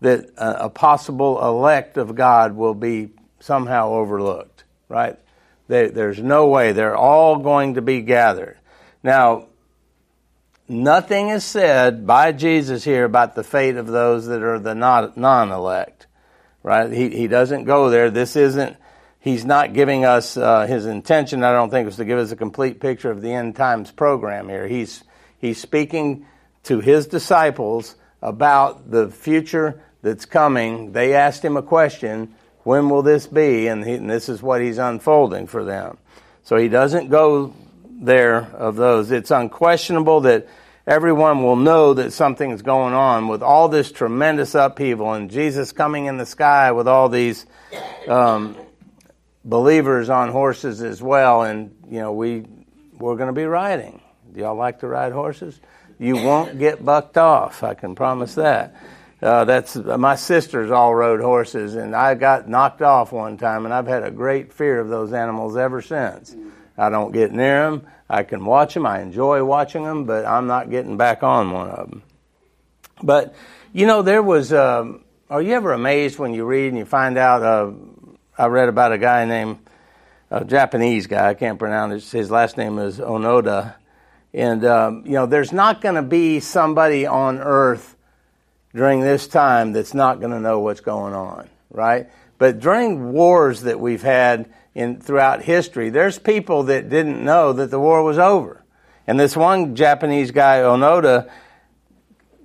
[0.00, 5.18] that a, a, possible elect of God will be somehow overlooked, right?
[5.66, 6.70] They, there's no way.
[6.70, 8.58] They're all going to be gathered.
[9.02, 9.46] Now,
[10.68, 15.50] nothing is said by Jesus here about the fate of those that are the non
[15.50, 16.06] elect
[16.68, 16.92] right?
[16.92, 18.10] He, he doesn't go there.
[18.10, 18.76] This isn't,
[19.20, 22.36] he's not giving us, uh, his intention, I don't think, was to give us a
[22.36, 24.68] complete picture of the end times program here.
[24.68, 25.02] He's,
[25.38, 26.26] he's speaking
[26.64, 30.92] to his disciples about the future that's coming.
[30.92, 33.66] They asked him a question, when will this be?
[33.68, 35.96] And, he, and this is what he's unfolding for them.
[36.42, 37.54] So he doesn't go
[37.90, 39.10] there of those.
[39.10, 40.48] It's unquestionable that
[40.88, 46.06] everyone will know that something's going on with all this tremendous upheaval and Jesus coming
[46.06, 47.44] in the sky with all these
[48.08, 48.56] um,
[49.44, 51.42] believers on horses as well.
[51.42, 52.46] And, you know, we,
[52.98, 54.00] we're going to be riding.
[54.32, 55.60] Do y'all like to ride horses?
[55.98, 58.74] You won't get bucked off, I can promise that.
[59.20, 63.74] Uh, that's my sisters all rode horses, and I got knocked off one time, and
[63.74, 66.34] I've had a great fear of those animals ever since.
[66.78, 67.86] I don't get near them.
[68.08, 68.86] I can watch them.
[68.86, 72.02] I enjoy watching them, but I'm not getting back on one of them.
[73.02, 73.34] But,
[73.72, 77.18] you know, there was, um, are you ever amazed when you read and you find
[77.18, 77.72] out, uh,
[78.36, 79.58] I read about a guy named,
[80.30, 83.74] a Japanese guy, I can't pronounce it, his last name is Onoda.
[84.34, 87.96] And, um, you know, there's not going to be somebody on earth
[88.74, 92.10] during this time that's not going to know what's going on, right?
[92.36, 95.90] But during wars that we've had, in throughout history.
[95.90, 98.62] There's people that didn't know that the war was over.
[99.08, 101.28] And this one Japanese guy, Onoda,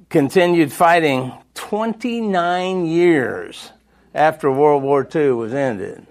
[0.10, 3.72] continued fighting 29 years
[4.15, 6.08] after World War II was ended.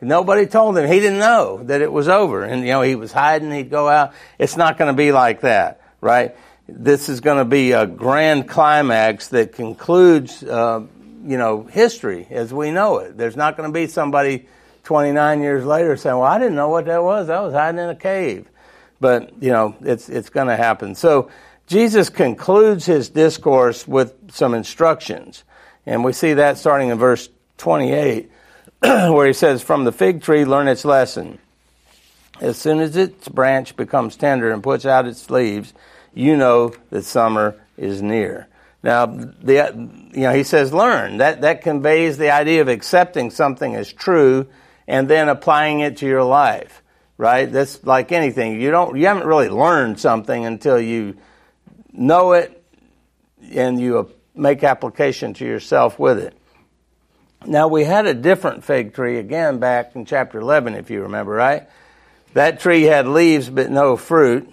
[0.00, 0.88] Nobody told him.
[0.88, 2.44] He didn't know that it was over.
[2.44, 3.50] And, you know, he was hiding.
[3.50, 4.12] He'd go out.
[4.38, 6.36] It's not going to be like that, right?
[6.68, 10.86] This is going to be a grand climax that concludes, uh,
[11.24, 13.16] you know, history as we know it.
[13.16, 14.46] There's not going to be somebody
[14.86, 17.28] 29 years later saying, well, I didn't know what that was.
[17.28, 18.48] I was hiding in a cave.
[19.00, 20.94] But, you know, it's, it's going to happen.
[20.94, 21.28] So
[21.66, 25.42] Jesus concludes his discourse with some instructions.
[25.86, 28.30] And we see that starting in verse 28,
[28.80, 31.40] where he says, From the fig tree, learn its lesson.
[32.40, 35.74] As soon as its branch becomes tender and puts out its leaves,
[36.14, 38.46] you know that summer is near.
[38.84, 41.16] Now, the, you know, he says learn.
[41.16, 44.46] That, that conveys the idea of accepting something as true
[44.88, 46.82] and then applying it to your life,
[47.18, 47.50] right?
[47.50, 48.60] That's like anything.
[48.60, 51.16] You don't, you haven't really learned something until you
[51.92, 52.62] know it
[53.52, 56.36] and you make application to yourself with it.
[57.46, 61.32] Now we had a different fig tree again back in chapter 11, if you remember,
[61.32, 61.68] right?
[62.34, 64.52] That tree had leaves but no fruit,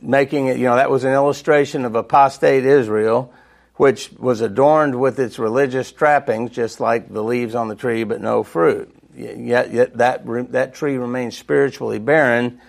[0.00, 3.32] making it, you know, that was an illustration of apostate Israel,
[3.76, 8.20] which was adorned with its religious trappings, just like the leaves on the tree but
[8.20, 12.60] no fruit yet, yet that, that tree remains spiritually barren.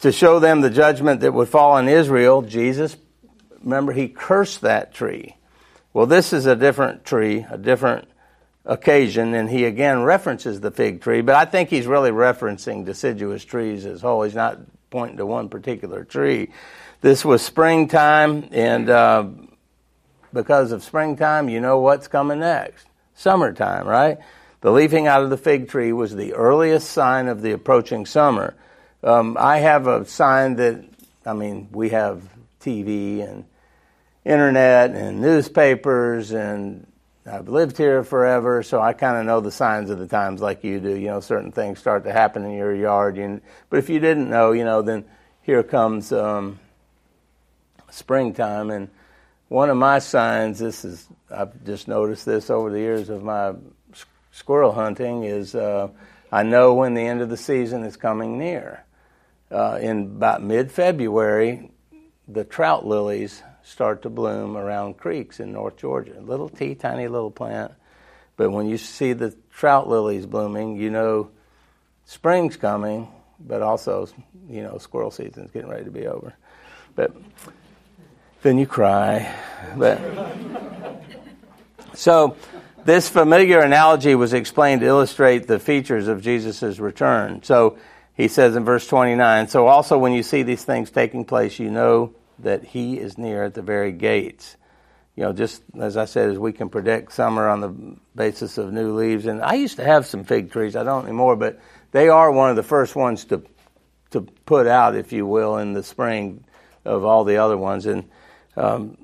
[0.00, 2.96] To show them the judgment that would fall on Israel, Jesus,
[3.62, 5.36] remember, he cursed that tree.
[5.92, 8.08] Well, this is a different tree, a different
[8.64, 13.44] occasion, and he again references the fig tree, but I think he's really referencing deciduous
[13.44, 14.22] trees as whole.
[14.22, 14.58] He's not
[14.90, 16.50] pointing to one particular tree.
[17.00, 19.26] This was springtime, and uh,
[20.32, 22.86] because of springtime, you know what's coming next.
[23.14, 24.18] Summertime, right?
[24.62, 28.54] The leafing out of the fig tree was the earliest sign of the approaching summer.
[29.02, 30.84] Um, I have a sign that,
[31.26, 32.22] I mean, we have
[32.60, 33.44] TV and
[34.24, 36.86] internet and newspapers and
[37.26, 40.62] I've lived here forever, so I kind of know the signs of the times like
[40.62, 40.96] you do.
[40.96, 43.16] You know, certain things start to happen in your yard.
[43.16, 45.04] You, but if you didn't know, you know, then
[45.42, 46.58] here comes um,
[47.90, 48.70] springtime.
[48.70, 48.90] And
[49.48, 53.54] one of my signs, this is, I've just noticed this over the years of my
[54.32, 55.88] squirrel hunting, is uh,
[56.32, 58.84] I know when the end of the season is coming near.
[59.50, 61.70] Uh, in about mid February,
[62.26, 66.18] the trout lilies start to bloom around creeks in North Georgia.
[66.20, 67.72] Little teeny tiny little plant.
[68.36, 71.30] But when you see the trout lilies blooming, you know
[72.06, 74.08] spring's coming, but also,
[74.48, 76.34] you know, squirrel season's getting ready to be over.
[76.94, 77.14] But
[78.42, 79.34] then you cry.
[79.76, 80.00] But
[81.94, 82.36] so
[82.84, 87.42] this familiar analogy was explained to illustrate the features of Jesus' return.
[87.42, 87.78] So
[88.14, 91.70] he says in verse 29, so also when you see these things taking place, you
[91.70, 94.56] know that he is near at the very gates.
[95.16, 98.72] You know, just as I said, as we can predict summer on the basis of
[98.72, 99.26] new leaves.
[99.26, 100.74] And I used to have some fig trees.
[100.74, 103.42] I don't anymore, but they are one of the first ones to
[104.12, 106.44] to put out, if you will, in the spring
[106.84, 107.86] of all the other ones.
[107.86, 108.08] And
[108.56, 108.96] um,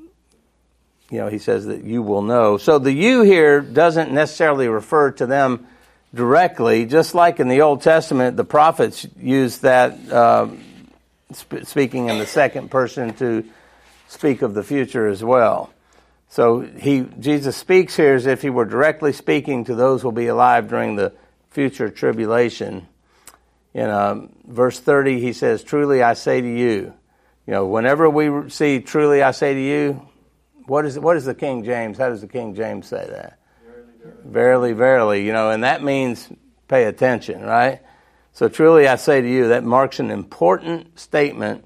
[1.11, 2.59] you know, he says that you will know.
[2.59, 5.67] So the you here doesn't necessarily refer to them
[6.15, 10.11] directly, just like in the Old Testament, the prophets used that.
[10.11, 10.49] Uh,
[11.33, 13.45] sp- speaking in the second person to
[14.09, 15.71] speak of the future as well.
[16.31, 20.13] So he Jesus speaks here as if he were directly speaking to those who will
[20.13, 21.13] be alive during the
[21.51, 22.87] future tribulation.
[23.75, 26.93] In um, verse 30, he says, Truly I say to you,
[27.47, 30.07] you know, whenever we see truly I say to you,
[30.69, 31.99] what is, what is the King James?
[31.99, 33.39] How does the King James say that?
[33.65, 34.23] Verily, verily.
[34.25, 35.27] verily, verily.
[35.27, 36.29] You know, and that means
[36.69, 37.81] pay attention, right?
[38.33, 41.65] So truly I say to you, that marks an important statement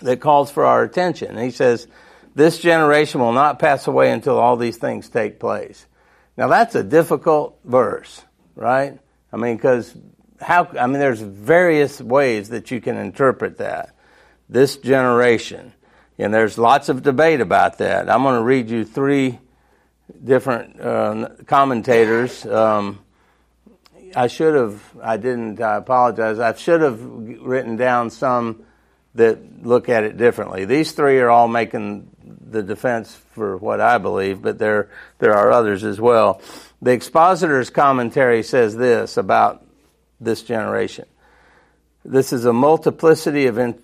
[0.00, 1.30] that calls for our attention.
[1.30, 1.86] And he says,
[2.34, 5.86] this generation will not pass away until all these things take place.
[6.36, 8.22] Now that's a difficult verse,
[8.56, 8.98] right?
[9.32, 9.96] I mean, because
[10.40, 13.94] how, I mean, there's various ways that you can interpret that.
[14.48, 15.72] This generation.
[16.18, 18.08] And there's lots of debate about that.
[18.08, 19.38] I'm going to read you three
[20.22, 22.46] different uh, commentators.
[22.46, 23.00] Um,
[24.14, 26.38] I should have, I didn't, I apologize.
[26.38, 28.64] I should have written down some
[29.16, 30.64] that look at it differently.
[30.64, 32.10] These three are all making
[32.50, 36.40] the defense for what I believe, but there, there are others as well.
[36.82, 39.64] The expositor's commentary says this about
[40.20, 41.06] this generation.
[42.04, 43.80] This is a multiplicity of, in,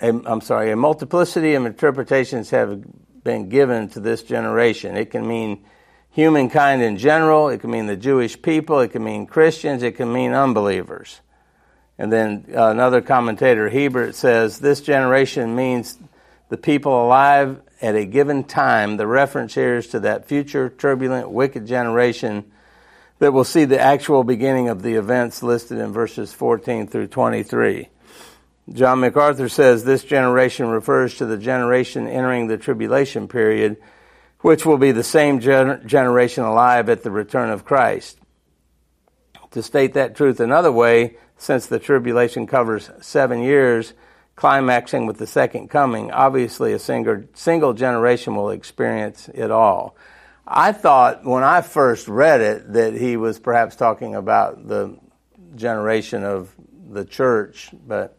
[0.00, 2.82] I'm sorry, a multiplicity of interpretations have
[3.22, 4.96] been given to this generation.
[4.96, 5.64] It can mean
[6.10, 10.12] humankind in general, it can mean the Jewish people, it can mean Christians, it can
[10.12, 11.20] mean unbelievers.
[11.98, 15.98] And then another commentator, Hiebert, says this generation means
[16.48, 18.96] the people alive at a given time.
[18.96, 22.50] The reference here is to that future turbulent, wicked generation
[23.18, 27.88] that will see the actual beginning of the events listed in verses 14 through 23.
[28.72, 33.78] John MacArthur says this generation refers to the generation entering the tribulation period
[34.40, 38.18] which will be the same gener- generation alive at the return of Christ.
[39.52, 43.92] To state that truth another way, since the tribulation covers seven years,
[44.36, 49.96] climaxing with the second coming, obviously a single, single generation will experience it all.
[50.46, 54.98] I thought when I first read it that he was perhaps talking about the
[55.54, 56.54] generation of
[56.90, 58.16] the church, but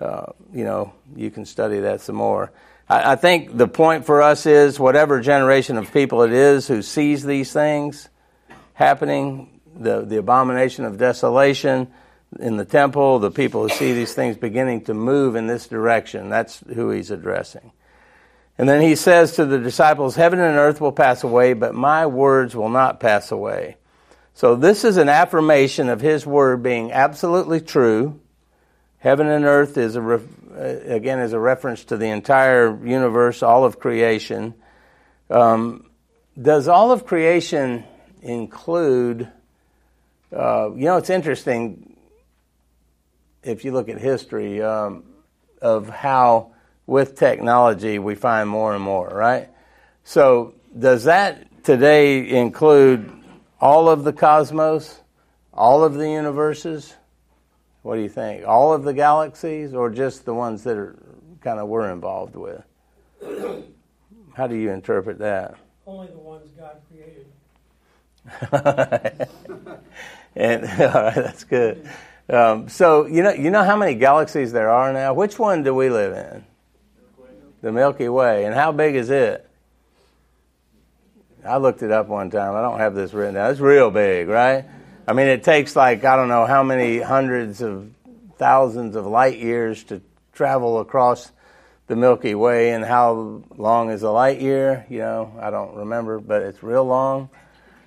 [0.00, 2.52] uh, you know, you can study that some more.
[2.88, 6.82] I, I think the point for us is whatever generation of people it is who
[6.82, 8.08] sees these things
[8.74, 11.88] happening, the, the abomination of desolation
[12.38, 16.28] in the temple, the people who see these things beginning to move in this direction,
[16.28, 17.72] that's who he's addressing.
[18.58, 22.06] And then he says to the disciples, Heaven and earth will pass away, but my
[22.06, 23.76] words will not pass away.
[24.34, 28.20] So this is an affirmation of his word being absolutely true.
[29.00, 33.64] Heaven and earth is a uh, again, is a reference to the entire universe, all
[33.64, 34.54] of creation.
[35.30, 35.88] Um,
[36.40, 37.84] does all of creation
[38.22, 39.28] include,
[40.36, 41.96] uh, you know, it's interesting
[43.44, 45.04] if you look at history um,
[45.62, 46.52] of how
[46.86, 49.48] with technology we find more and more, right?
[50.02, 53.12] So, does that today include
[53.60, 55.00] all of the cosmos,
[55.52, 56.94] all of the universes?
[57.88, 58.46] What do you think?
[58.46, 60.94] All of the galaxies, or just the ones that are
[61.40, 62.62] kind of we're involved with?
[64.34, 65.54] How do you interpret that?
[65.86, 67.28] Only the ones God created.
[70.36, 71.88] and all right, that's good.
[72.28, 75.14] Um, so you know, you know how many galaxies there are now.
[75.14, 76.44] Which one do we live in?
[77.62, 78.44] The Milky Way.
[78.44, 79.48] And how big is it?
[81.42, 82.54] I looked it up one time.
[82.54, 83.50] I don't have this written down.
[83.50, 84.66] It's real big, right?
[85.08, 87.90] I mean, it takes like I don't know how many hundreds of
[88.36, 90.02] thousands of light years to
[90.34, 91.32] travel across
[91.86, 94.84] the Milky Way, and how long is a light year?
[94.90, 97.30] You know, I don't remember, but it's real long.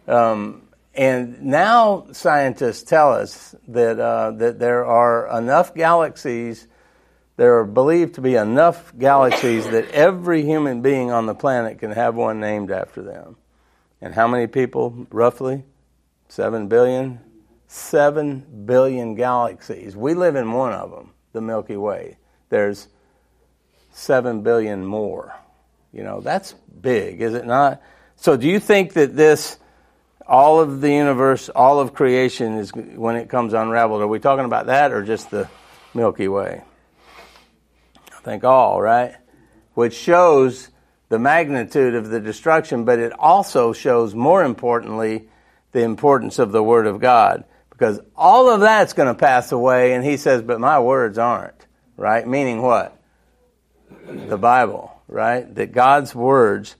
[0.08, 0.64] Um,
[0.96, 6.68] and now scientists tell us that uh, that there are enough galaxies.
[7.38, 11.92] There are believed to be enough galaxies that every human being on the planet can
[11.92, 13.36] have one named after them.
[14.02, 15.66] And how many people, roughly?
[16.32, 17.20] Seven billion?
[17.68, 19.98] Seven billion galaxies.
[19.98, 22.16] We live in one of them, the Milky Way.
[22.48, 22.88] There's
[23.92, 25.36] seven billion more.
[25.92, 27.82] You know, that's big, is it not?
[28.16, 29.58] So do you think that this
[30.26, 34.02] all of the universe, all of creation is when it comes unraveled.
[34.02, 35.50] Are we talking about that or just the
[35.94, 36.64] Milky Way?
[38.10, 39.16] I think all, right?
[39.74, 40.70] Which shows
[41.10, 45.28] the magnitude of the destruction, but it also shows, more importantly,
[45.72, 47.44] the importance of the Word of God.
[47.70, 51.66] Because all of that's going to pass away, and he says, but my words aren't,
[51.98, 52.28] right?
[52.28, 52.96] Meaning what?
[54.08, 55.54] The Bible, right?
[55.56, 56.76] That God's words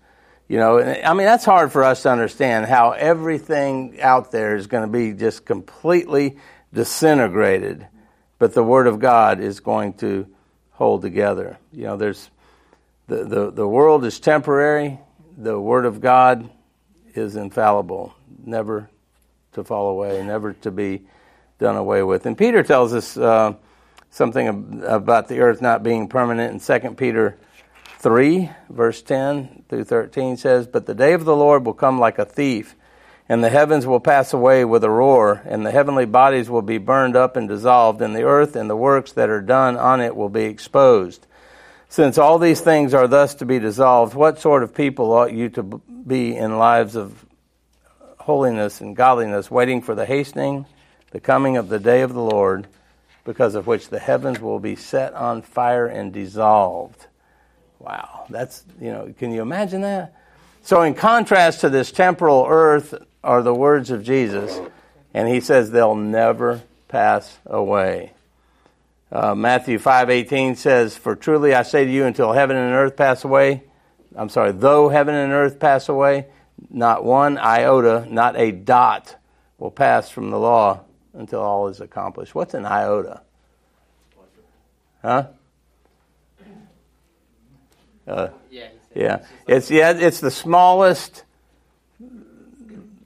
[0.52, 4.68] you know, I mean, that's hard for us to understand how everything out there is
[4.68, 6.40] going to be just completely
[6.74, 7.88] disintegrated,
[8.38, 10.28] but the Word of God is going to
[10.72, 11.58] hold together.
[11.72, 12.30] You know, there's
[13.08, 15.00] the, the, the world is temporary,
[15.38, 16.50] the Word of God
[17.16, 18.14] is infallible,
[18.46, 18.90] never
[19.54, 21.04] to fall away, never to be
[21.60, 22.26] done away with.
[22.26, 23.54] And Peter tells us uh,
[24.10, 27.38] something about the earth not being permanent in 2 Peter
[28.00, 32.18] 3, verse 10 through 13 says, But the day of the Lord will come like
[32.18, 32.76] a thief,
[33.30, 36.80] and the heavens will pass away with a roar, and the heavenly bodies will be
[36.80, 40.16] burned up and dissolved, and the earth and the works that are done on it
[40.16, 41.28] will be exposed.
[41.90, 45.50] Since all these things are thus to be dissolved, what sort of people ought you
[45.50, 47.26] to be in lives of
[48.22, 50.66] holiness and godliness, waiting for the hastening,
[51.12, 52.68] the coming of the day of the Lord,
[53.24, 57.08] because of which the heavens will be set on fire and dissolved?
[57.80, 60.14] Wow, that's, you know, can you imagine that?
[60.64, 62.94] So, in contrast to this temporal earth
[63.24, 64.60] are the words of Jesus,
[65.14, 68.12] and he says they'll never pass away.
[69.12, 73.24] Uh, Matthew 5:18 says, "For truly I say to you, until heaven and earth pass
[73.24, 73.64] away,
[74.16, 76.28] I'm sorry, though heaven and earth pass away,
[76.70, 79.16] not one iota, not a dot
[79.58, 80.82] will pass from the law
[81.14, 83.22] until all is accomplished." What's an iota?
[85.02, 85.28] Huh?
[88.08, 88.30] Uh,
[88.94, 89.26] yeah.
[89.48, 89.92] It's yeah.
[89.92, 91.24] It's the smallest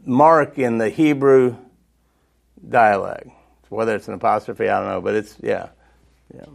[0.06, 1.56] mark in the Hebrew
[2.68, 3.30] dialect.
[3.70, 5.70] Whether it's an apostrophe, I don't know, but it's yeah,
[6.34, 6.46] yeah.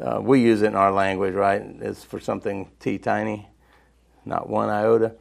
[0.00, 1.62] Uh, we use it in our language, right?
[1.80, 3.48] It's for something t tiny,
[4.24, 5.14] not one iota.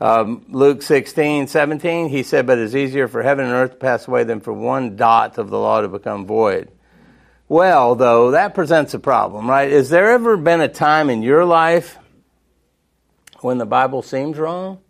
[0.00, 4.06] Um, Luke 16, 17, he said, But it's easier for heaven and earth to pass
[4.06, 6.70] away than for one dot of the law to become void.
[7.48, 9.72] Well, though, that presents a problem, right?
[9.72, 11.98] Has there ever been a time in your life
[13.40, 14.80] when the Bible seems wrong?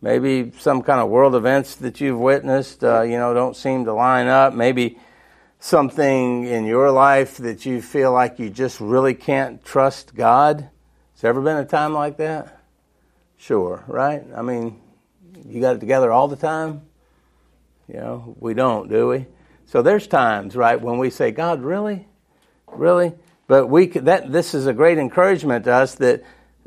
[0.00, 3.92] Maybe some kind of world events that you've witnessed, uh, you know, don't seem to
[3.92, 4.54] line up.
[4.54, 4.98] Maybe
[5.58, 10.60] something in your life that you feel like you just really can't trust God.
[10.60, 12.63] Has there ever been a time like that?
[13.44, 14.24] Sure, right?
[14.34, 14.80] I mean,
[15.46, 16.80] you got it together all the time?
[17.86, 19.26] You know, we don't, do we?
[19.66, 22.08] So there's times, right, when we say, God, really?
[22.66, 23.12] Really?
[23.46, 26.24] But we that this is a great encouragement to us that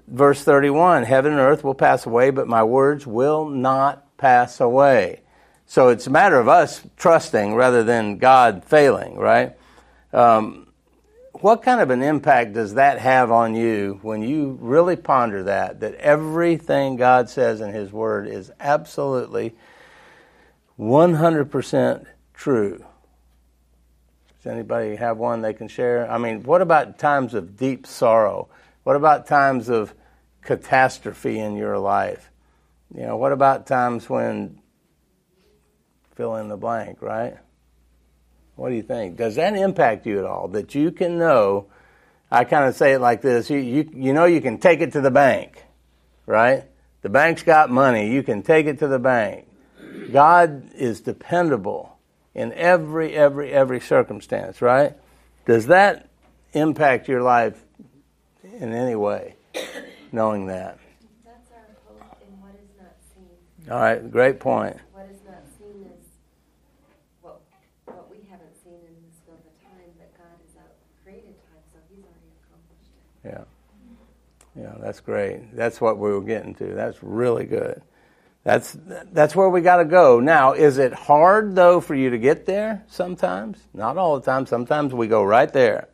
[0.08, 5.22] verse 31, heaven and earth will pass away, but my words will not pass away.
[5.66, 9.58] So it's a matter of us trusting rather than God failing, right?
[10.14, 10.67] Um,
[11.42, 15.80] what kind of an impact does that have on you when you really ponder that,
[15.82, 19.56] that everything God says in His Word is absolutely
[20.80, 22.86] 100% true?
[24.38, 26.10] Does anybody have one they can share?
[26.10, 28.50] I mean, what about times of deep sorrow?
[28.84, 29.94] What about times of
[30.42, 32.32] catastrophe in your life?
[32.96, 34.62] You know, what about times when
[36.16, 37.38] fill in the blank, right?
[38.58, 39.16] What do you think?
[39.16, 40.50] Does that impact you at all?
[40.50, 41.68] That you can know,
[42.30, 44.92] I kind of say it like this you, you, you know, you can take it
[44.94, 45.64] to the bank,
[46.26, 46.66] right?
[47.02, 49.48] The bank's got money, you can take it to the bank.
[50.12, 51.98] God is dependable
[52.36, 54.96] in every, every, every circumstance, right?
[55.46, 56.10] Does that
[56.54, 57.64] impact your life
[58.44, 59.36] in any way,
[60.12, 60.78] knowing that?
[61.26, 63.72] That's our hope in what is not seen.
[63.72, 64.78] All right, great point.
[64.94, 66.06] What is not seen is
[67.22, 67.42] what
[67.86, 71.64] what we haven't seen in this field of time, but God has out created time,
[71.74, 73.08] so He's already accomplished it.
[73.28, 73.44] Yeah.
[74.56, 75.56] Yeah, that's great.
[75.56, 76.74] That's what we were getting to.
[76.74, 77.82] That's really good.
[78.44, 78.78] That's
[79.12, 80.20] that's where we got to go.
[80.20, 83.60] Now, is it hard though for you to get there sometimes?
[83.74, 84.46] Not all the time.
[84.46, 85.90] Sometimes we go right there.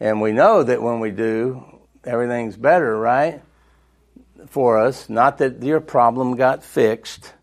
[0.00, 1.64] And we know that when we do,
[2.04, 3.40] everything's better, right?
[4.46, 7.34] For us, not that your problem got fixed,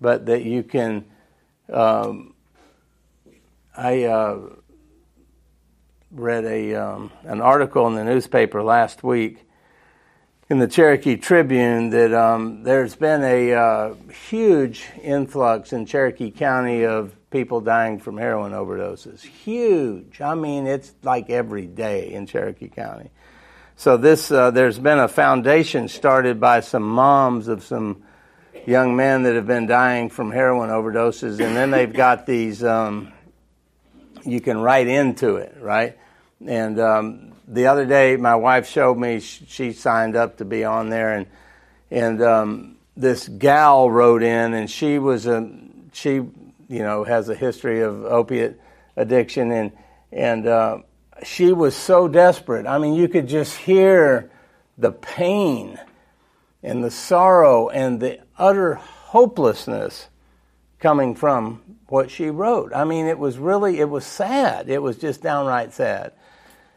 [0.00, 1.06] but that you can
[1.72, 2.34] um,
[3.76, 4.38] I uh,
[6.12, 9.44] read a um, an article in the newspaper last week
[10.50, 13.94] in the Cherokee Tribune that um, there's been a uh,
[14.28, 19.22] huge influx in Cherokee County of people dying from heroin overdoses.
[19.22, 20.20] Huge.
[20.20, 23.10] I mean, it's like every day in Cherokee County.
[23.76, 28.02] So this, uh, there's been a foundation started by some moms of some
[28.66, 32.62] young men that have been dying from heroin overdoses, and then they've got these.
[32.62, 33.12] Um,
[34.24, 35.98] you can write into it, right?
[36.46, 40.88] And um, the other day, my wife showed me she signed up to be on
[40.90, 41.26] there, and
[41.90, 45.50] and um, this gal wrote in, and she was a
[45.92, 46.32] she you
[46.68, 48.60] know has a history of opiate
[48.96, 49.72] addiction, and
[50.10, 50.78] and uh,
[51.24, 52.66] she was so desperate.
[52.66, 54.30] I mean, you could just hear
[54.78, 55.78] the pain
[56.62, 60.08] and the sorrow and the utter hopelessness
[60.82, 62.72] coming from what she wrote.
[62.74, 64.68] I mean, it was really it was sad.
[64.68, 66.12] It was just downright sad.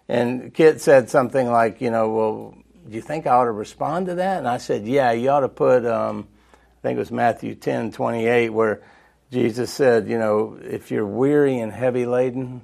[0.07, 4.05] And Kit said something like, you know, well, do you think I ought to respond
[4.07, 4.37] to that?
[4.37, 7.91] And I said, yeah, you ought to put, um, I think it was Matthew 10,
[7.91, 8.83] 28, where
[9.31, 12.61] Jesus said, you know, if you're weary and heavy laden,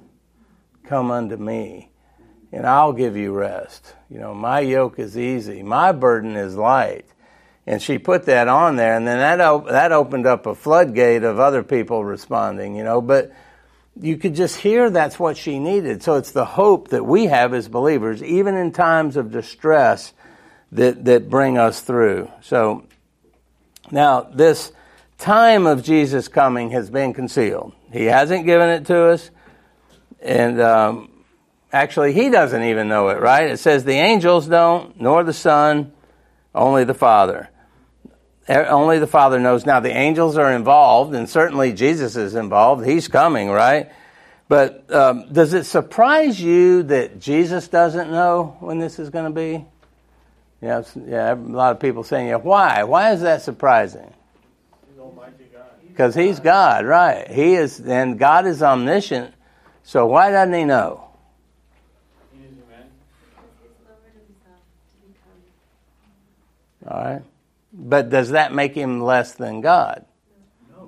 [0.84, 1.90] come unto me,
[2.52, 3.94] and I'll give you rest.
[4.08, 7.06] You know, my yoke is easy, my burden is light.
[7.66, 11.22] And she put that on there, and then that, op- that opened up a floodgate
[11.22, 13.32] of other people responding, you know, but
[14.00, 16.02] you could just hear that's what she needed.
[16.02, 20.12] So it's the hope that we have as believers, even in times of distress,
[20.72, 22.30] that, that bring us through.
[22.40, 22.84] So
[23.90, 24.72] now this
[25.18, 27.74] time of Jesus coming has been concealed.
[27.92, 29.30] He hasn't given it to us,
[30.20, 31.10] and um,
[31.72, 33.50] actually, he doesn't even know it, right?
[33.50, 35.92] It says the angels don't, nor the Son,
[36.54, 37.50] only the Father.
[38.48, 39.64] Only the Father knows.
[39.64, 42.84] Now, the angels are involved, and certainly Jesus is involved.
[42.84, 43.90] He's coming, right?
[44.48, 49.30] But um, does it surprise you that Jesus doesn't know when this is going to
[49.30, 49.64] be?
[50.60, 52.84] Yeah, yeah, a lot of people saying, yeah, why?
[52.84, 54.12] Why is that surprising?
[55.88, 57.30] Because he's God, right?
[57.30, 59.34] He is, and God is omniscient.
[59.84, 61.04] So why doesn't he know?
[62.32, 62.86] He's lowered
[64.14, 64.62] himself
[65.02, 65.08] to
[66.80, 66.96] become.
[66.96, 67.22] All right.
[67.82, 70.04] But does that make him less than God?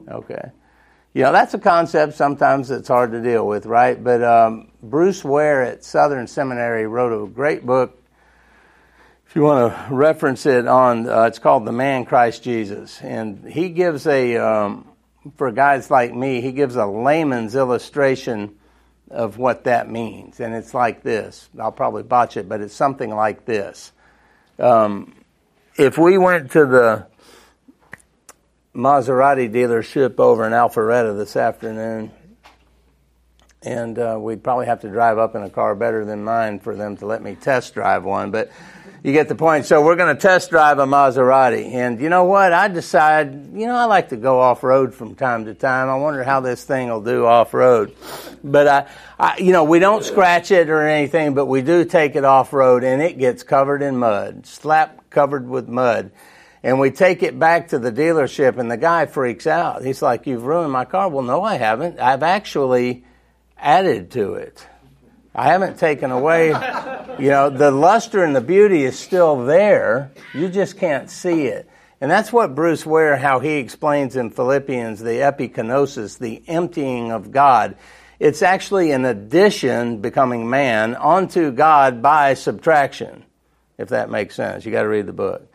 [0.08, 0.50] Okay.
[1.12, 4.02] You know, that's a concept sometimes that's hard to deal with, right?
[4.02, 8.00] But um, Bruce Ware at Southern Seminary wrote a great book.
[9.26, 13.00] If you want to reference it on, uh, it's called The Man Christ Jesus.
[13.00, 14.88] And he gives a, um,
[15.36, 18.56] for guys like me, he gives a layman's illustration
[19.10, 20.38] of what that means.
[20.38, 21.48] And it's like this.
[21.58, 23.90] I'll probably botch it, but it's something like this.
[24.60, 25.14] Um,
[25.76, 27.06] if we went to the
[28.74, 32.10] Maserati dealership over in Alpharetta this afternoon,
[33.62, 36.76] and uh, we'd probably have to drive up in a car better than mine for
[36.76, 38.50] them to let me test drive one, but
[39.04, 39.66] you get the point.
[39.66, 42.54] So we're going to test drive a Maserati, and you know what?
[42.54, 45.90] I decide, you know, I like to go off road from time to time.
[45.90, 47.94] I wonder how this thing will do off road,
[48.42, 48.88] but I,
[49.18, 52.54] I, you know, we don't scratch it or anything, but we do take it off
[52.54, 56.10] road, and it gets covered in mud, slap covered with mud.
[56.62, 59.84] And we take it back to the dealership, and the guy freaks out.
[59.84, 61.10] He's like, You've ruined my car.
[61.10, 62.00] Well, no, I haven't.
[62.00, 63.04] I've actually
[63.58, 64.66] added to it.
[65.34, 66.48] I haven't taken away,
[67.18, 70.12] you know, the luster and the beauty is still there.
[70.32, 71.68] You just can't see it.
[72.00, 77.32] And that's what Bruce Ware, how he explains in Philippians, the epikenosis, the emptying of
[77.32, 77.76] God.
[78.20, 83.24] It's actually an addition, becoming man, onto God by subtraction
[83.78, 84.64] if that makes sense.
[84.64, 85.50] You got to read the book.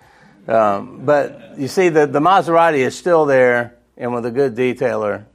[0.47, 5.25] Um, but you see, the, the Maserati is still there, and with a good detailer,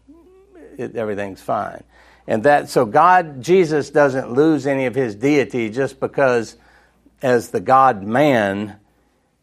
[0.76, 1.84] it, everything's fine.
[2.26, 6.56] And that, so God, Jesus doesn't lose any of his deity just because,
[7.20, 8.76] as the God man,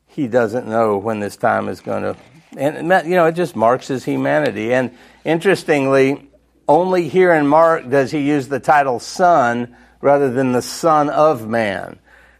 [0.08, 2.16] he doesn't know when this time is going to
[2.58, 4.74] and you know, it just marks his humanity.
[4.74, 4.92] And
[5.24, 6.30] interestingly,
[6.68, 11.48] only here in Mark does he use the title Son rather than the Son of
[11.48, 12.00] Man.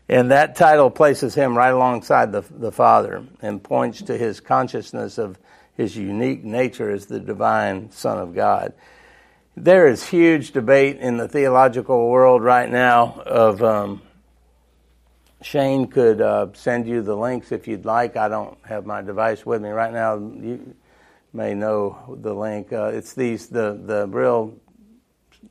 [0.10, 5.18] And that title places him right alongside the, the Father and points to his consciousness
[5.18, 5.38] of
[5.78, 8.74] his unique nature as the divine Son of God.
[9.56, 13.62] There is huge debate in the theological world right now of.
[13.62, 14.02] Um,
[15.42, 18.16] Shane could uh, send you the links if you'd like.
[18.16, 20.16] I don't have my device with me right now.
[20.16, 20.76] You
[21.34, 22.72] may know the link.
[22.72, 24.54] Uh, it's these the the real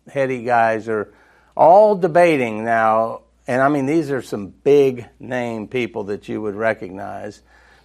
[0.09, 1.12] heady guys are
[1.57, 6.55] all debating now, and I mean these are some big name people that you would
[6.55, 7.42] recognize.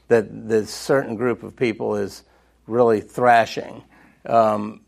[0.07, 2.21] That this certain group of people is
[2.67, 3.83] really thrashing
[4.27, 4.81] um,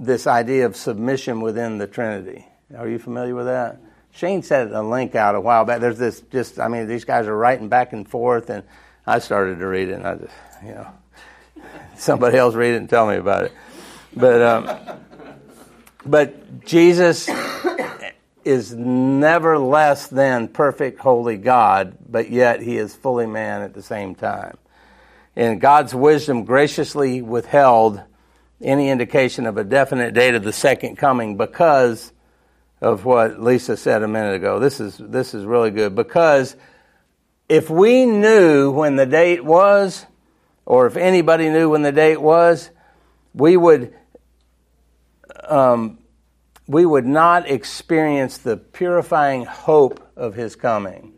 [0.00, 2.46] this idea of submission within the Trinity.
[2.76, 3.78] Are you familiar with that?
[4.12, 5.80] Shane sent a link out a while back.
[5.80, 8.64] There's this just, I mean, these guys are writing back and forth, and
[9.06, 10.34] I started to read it, and I just,
[10.64, 10.88] you know,
[11.96, 13.52] somebody else read it and tell me about it.
[14.16, 15.00] But, um,
[16.04, 17.28] but Jesus
[18.42, 23.82] is never less than perfect, holy God, but yet he is fully man at the
[23.82, 24.56] same time.
[25.36, 28.02] And God's wisdom graciously withheld
[28.60, 32.12] any indication of a definite date of the second coming because
[32.80, 34.58] of what Lisa said a minute ago.
[34.58, 36.56] This is this is really good because
[37.48, 40.06] if we knew when the date was,
[40.64, 42.70] or if anybody knew when the date was,
[43.34, 43.94] we would
[45.48, 45.98] um,
[46.66, 51.12] we would not experience the purifying hope of His coming.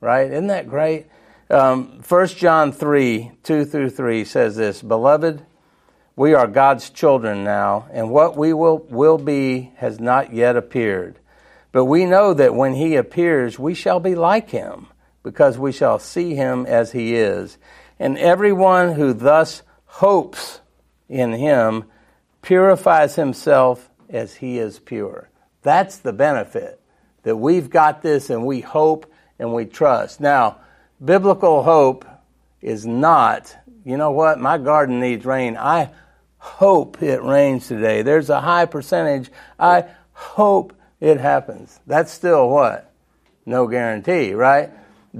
[0.00, 0.30] Right?
[0.30, 1.06] Isn't that great?
[1.50, 5.44] Um, 1 John 3 2 through 3 says this Beloved,
[6.18, 11.16] we are God's children now, and what we will, will be has not yet appeared.
[11.70, 14.88] But we know that when he appears, we shall be like him,
[15.22, 17.56] because we shall see him as he is.
[18.00, 20.60] And everyone who thus hopes
[21.08, 21.84] in him
[22.42, 25.30] purifies himself as he is pure.
[25.62, 26.80] That's the benefit,
[27.22, 29.06] that we've got this and we hope
[29.38, 30.20] and we trust.
[30.20, 30.58] Now,
[31.04, 32.04] biblical hope
[32.60, 35.56] is not, you know what, my garden needs rain.
[35.56, 35.90] I
[36.38, 38.02] hope it rains today.
[38.02, 39.30] There's a high percentage.
[39.58, 41.78] I hope it happens.
[41.86, 42.92] That's still what?
[43.44, 44.70] No guarantee, right?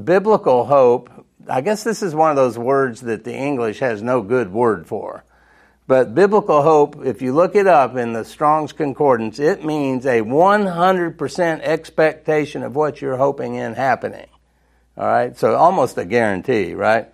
[0.05, 1.11] Biblical hope,
[1.49, 4.87] I guess this is one of those words that the English has no good word
[4.87, 5.25] for.
[5.87, 10.21] But biblical hope, if you look it up in the Strong's Concordance, it means a
[10.21, 14.27] 100% expectation of what you're hoping in happening.
[14.99, 15.37] All right?
[15.39, 17.09] So almost a guarantee, right?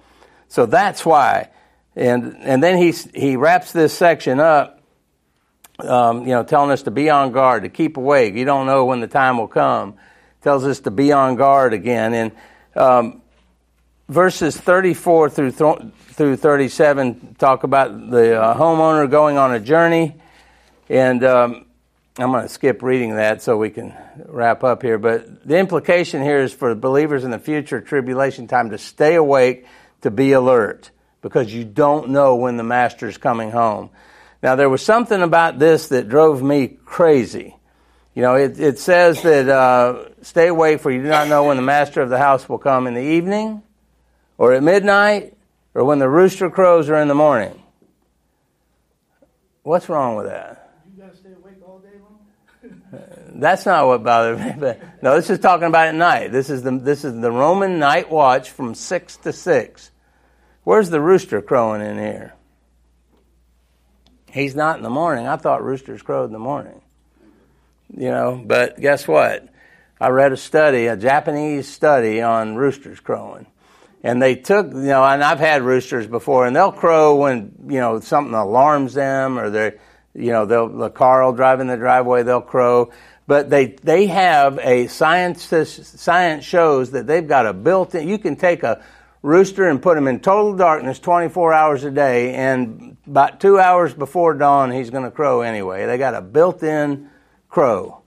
[0.48, 1.50] So that's why
[1.97, 4.82] and, and then he, he wraps this section up,
[5.78, 8.34] um, you know, telling us to be on guard, to keep awake.
[8.34, 9.95] You don't know when the time will come.
[10.42, 12.12] Tells us to be on guard again.
[12.14, 12.32] And
[12.74, 13.22] um,
[14.09, 15.78] verses 34 through, th-
[16.11, 20.16] through 37 talk about the uh, homeowner going on a journey.
[20.88, 21.66] And um,
[22.18, 23.95] I'm going to skip reading that so we can
[24.26, 24.99] wrap up here.
[24.99, 29.66] But the implication here is for believers in the future tribulation time to stay awake,
[30.03, 30.90] to be alert
[31.25, 33.89] because you don't know when the master's coming home.
[34.43, 37.57] Now, there was something about this that drove me crazy.
[38.14, 41.57] You know, it, it says that uh, stay awake, for you do not know when
[41.57, 43.62] the master of the house will come in the evening,
[44.37, 45.35] or at midnight,
[45.72, 47.59] or when the rooster crows, or in the morning.
[49.62, 50.75] What's wrong with that?
[50.95, 51.99] You got to stay awake all day
[52.93, 53.01] long?
[53.41, 54.53] That's not what bothered me.
[54.59, 56.33] But no, this is talking about at night.
[56.33, 59.91] This is the this is the Roman night watch from six to six.
[60.65, 62.35] Where's the rooster crowing in here?
[64.33, 65.29] He's not in the morning.
[65.29, 66.81] I thought roosters crowed in the morning.
[67.97, 69.47] You know, but guess what?
[70.01, 73.47] I read a study, a Japanese study on roosters crowing.
[74.03, 77.79] And they took, you know, and I've had roosters before, and they'll crow when, you
[77.79, 79.79] know, something alarms them or they're,
[80.15, 82.91] you know, they'll, the car will drive in the driveway, they'll crow.
[83.27, 88.19] But they, they have a science, science shows that they've got a built in, you
[88.19, 88.85] can take a,
[89.25, 93.95] rooster and put him in total darkness 24 hours a day, and about two hours
[93.95, 95.87] before dawn, he's going to crow anyway.
[95.87, 97.09] They got a built in
[97.49, 98.03] crow,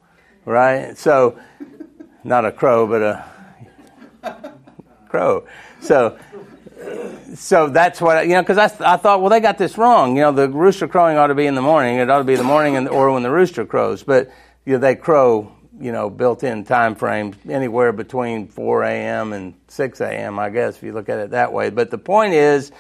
[0.46, 0.96] right?
[0.96, 1.40] So,
[2.24, 4.54] not a crow, but a
[5.10, 5.48] crow.
[5.82, 6.20] So,
[7.34, 8.44] so that's what you know.
[8.44, 10.16] Because I, I thought, well, they got this wrong.
[10.16, 11.96] You know, the rooster crowing ought to be in the morning.
[11.96, 14.04] It ought to be the morning and, or when the rooster crows.
[14.04, 14.30] But
[14.66, 19.34] you know, they crow you know, built-in time frame anywhere between 4 a.m.
[19.34, 20.40] and 6 a.m.
[20.40, 21.70] I guess if you look at it that way.
[21.70, 22.72] But the point is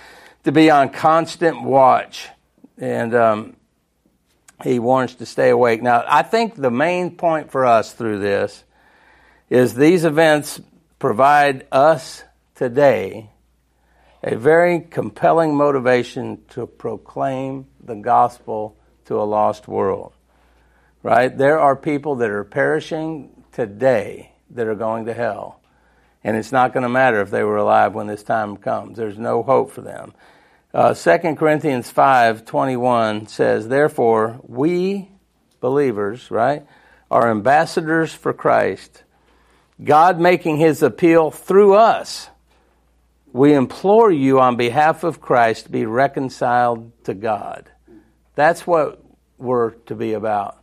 [0.43, 2.27] to be on constant watch,
[2.77, 3.55] and um,
[4.63, 5.81] he warns to stay awake.
[5.81, 8.63] Now, I think the main point for us through this
[9.49, 10.59] is these events
[10.99, 12.23] provide us
[12.55, 13.29] today
[14.23, 18.75] a very compelling motivation to proclaim the gospel
[19.05, 20.13] to a lost world.
[21.07, 21.37] Right?
[21.37, 25.61] There are people that are perishing today that are going to hell.
[26.21, 28.97] And it's not going to matter if they were alive when this time comes.
[28.97, 30.13] There's no hope for them.
[30.73, 35.09] Uh, 2 Corinthians 5 21 says, Therefore, we
[35.61, 36.67] believers, right,
[37.09, 39.05] are ambassadors for Christ,
[39.81, 42.27] God making his appeal through us.
[43.31, 47.71] We implore you on behalf of Christ to be reconciled to God.
[48.35, 49.01] That's what
[49.37, 50.57] we're to be about.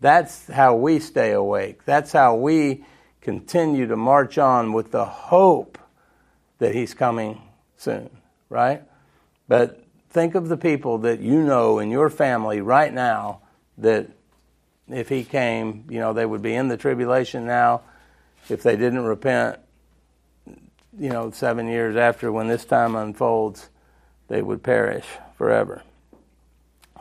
[0.00, 1.84] That's how we stay awake.
[1.84, 2.84] That's how we
[3.20, 5.78] continue to march on with the hope
[6.58, 7.42] that He's coming
[7.76, 8.10] soon,
[8.48, 8.82] right?
[9.48, 13.40] But think of the people that you know in your family right now
[13.78, 14.08] that
[14.88, 17.82] if He came, you know, they would be in the tribulation now.
[18.48, 19.58] If they didn't repent,
[20.46, 23.68] you know, seven years after when this time unfolds,
[24.28, 25.04] they would perish
[25.36, 25.82] forever.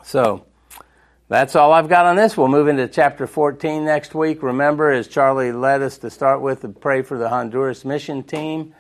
[0.03, 0.45] So,
[1.29, 2.37] that's all I've got on this.
[2.37, 4.41] We'll move into chapter 14 next week.
[4.41, 8.73] Remember, as Charlie led us to start with, to pray for the Honduras mission team.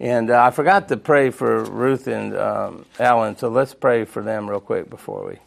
[0.00, 4.22] And uh, I forgot to pray for Ruth and um, Alan, so let's pray for
[4.22, 5.38] them real quick before we